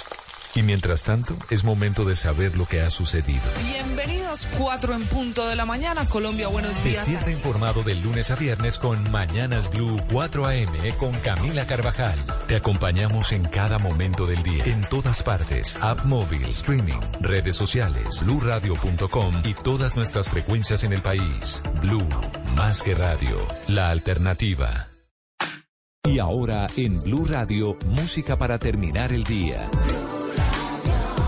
Y 0.54 0.64
mientras 0.64 1.04
tanto, 1.04 1.38
es 1.50 1.64
momento 1.64 2.04
de 2.04 2.16
saber 2.16 2.58
lo 2.58 2.66
que 2.66 2.82
ha 2.82 2.90
sucedido. 2.90 3.42
Bienvenidos, 3.64 4.48
4 4.58 4.94
en 4.94 5.06
punto 5.06 5.48
de 5.48 5.56
la 5.56 5.66
mañana. 5.66 6.08
Colombia, 6.10 6.50
buenos 6.50 6.72
días. 6.84 7.06
Despierta 7.06 7.32
informado 7.32 7.84
de 7.84 7.96
lunes 7.96 8.32
a 8.32 8.36
viernes 8.36 8.78
con 8.78 9.10
Mañanas 9.12 9.70
Blue 9.70 9.98
4 10.12 10.48
AM 10.48 10.98
con 10.98 11.14
Camila 11.20 11.66
Carvajal. 11.66 12.20
Te 12.48 12.58
acompañamos 12.58 13.32
en 13.32 13.46
cada 13.46 13.80
momento 13.80 14.28
del 14.28 14.44
día, 14.44 14.66
en 14.66 14.82
todas 14.90 15.24
partes, 15.24 15.78
app 15.82 16.04
móvil, 16.04 16.46
streaming, 16.48 17.00
redes 17.22 17.56
sociales, 17.56 18.22
bluradio.com 18.26 19.42
y 19.46 19.54
todas 19.54 19.96
nuestras 19.96 20.30
frecuencias 20.30 20.84
en 20.84 20.92
el 20.92 21.02
país. 21.02 21.62
Blue, 21.82 22.08
más 22.56 22.84
que 22.84 22.94
radio, 22.94 23.38
la 23.68 23.90
alternativa. 23.90 24.90
Y 26.04 26.20
ahora 26.20 26.68
en 26.76 27.00
Blue 27.00 27.26
Radio, 27.26 27.78
música 27.86 28.38
para 28.38 28.60
terminar 28.60 29.14
el 29.14 29.24
día. 29.24 29.70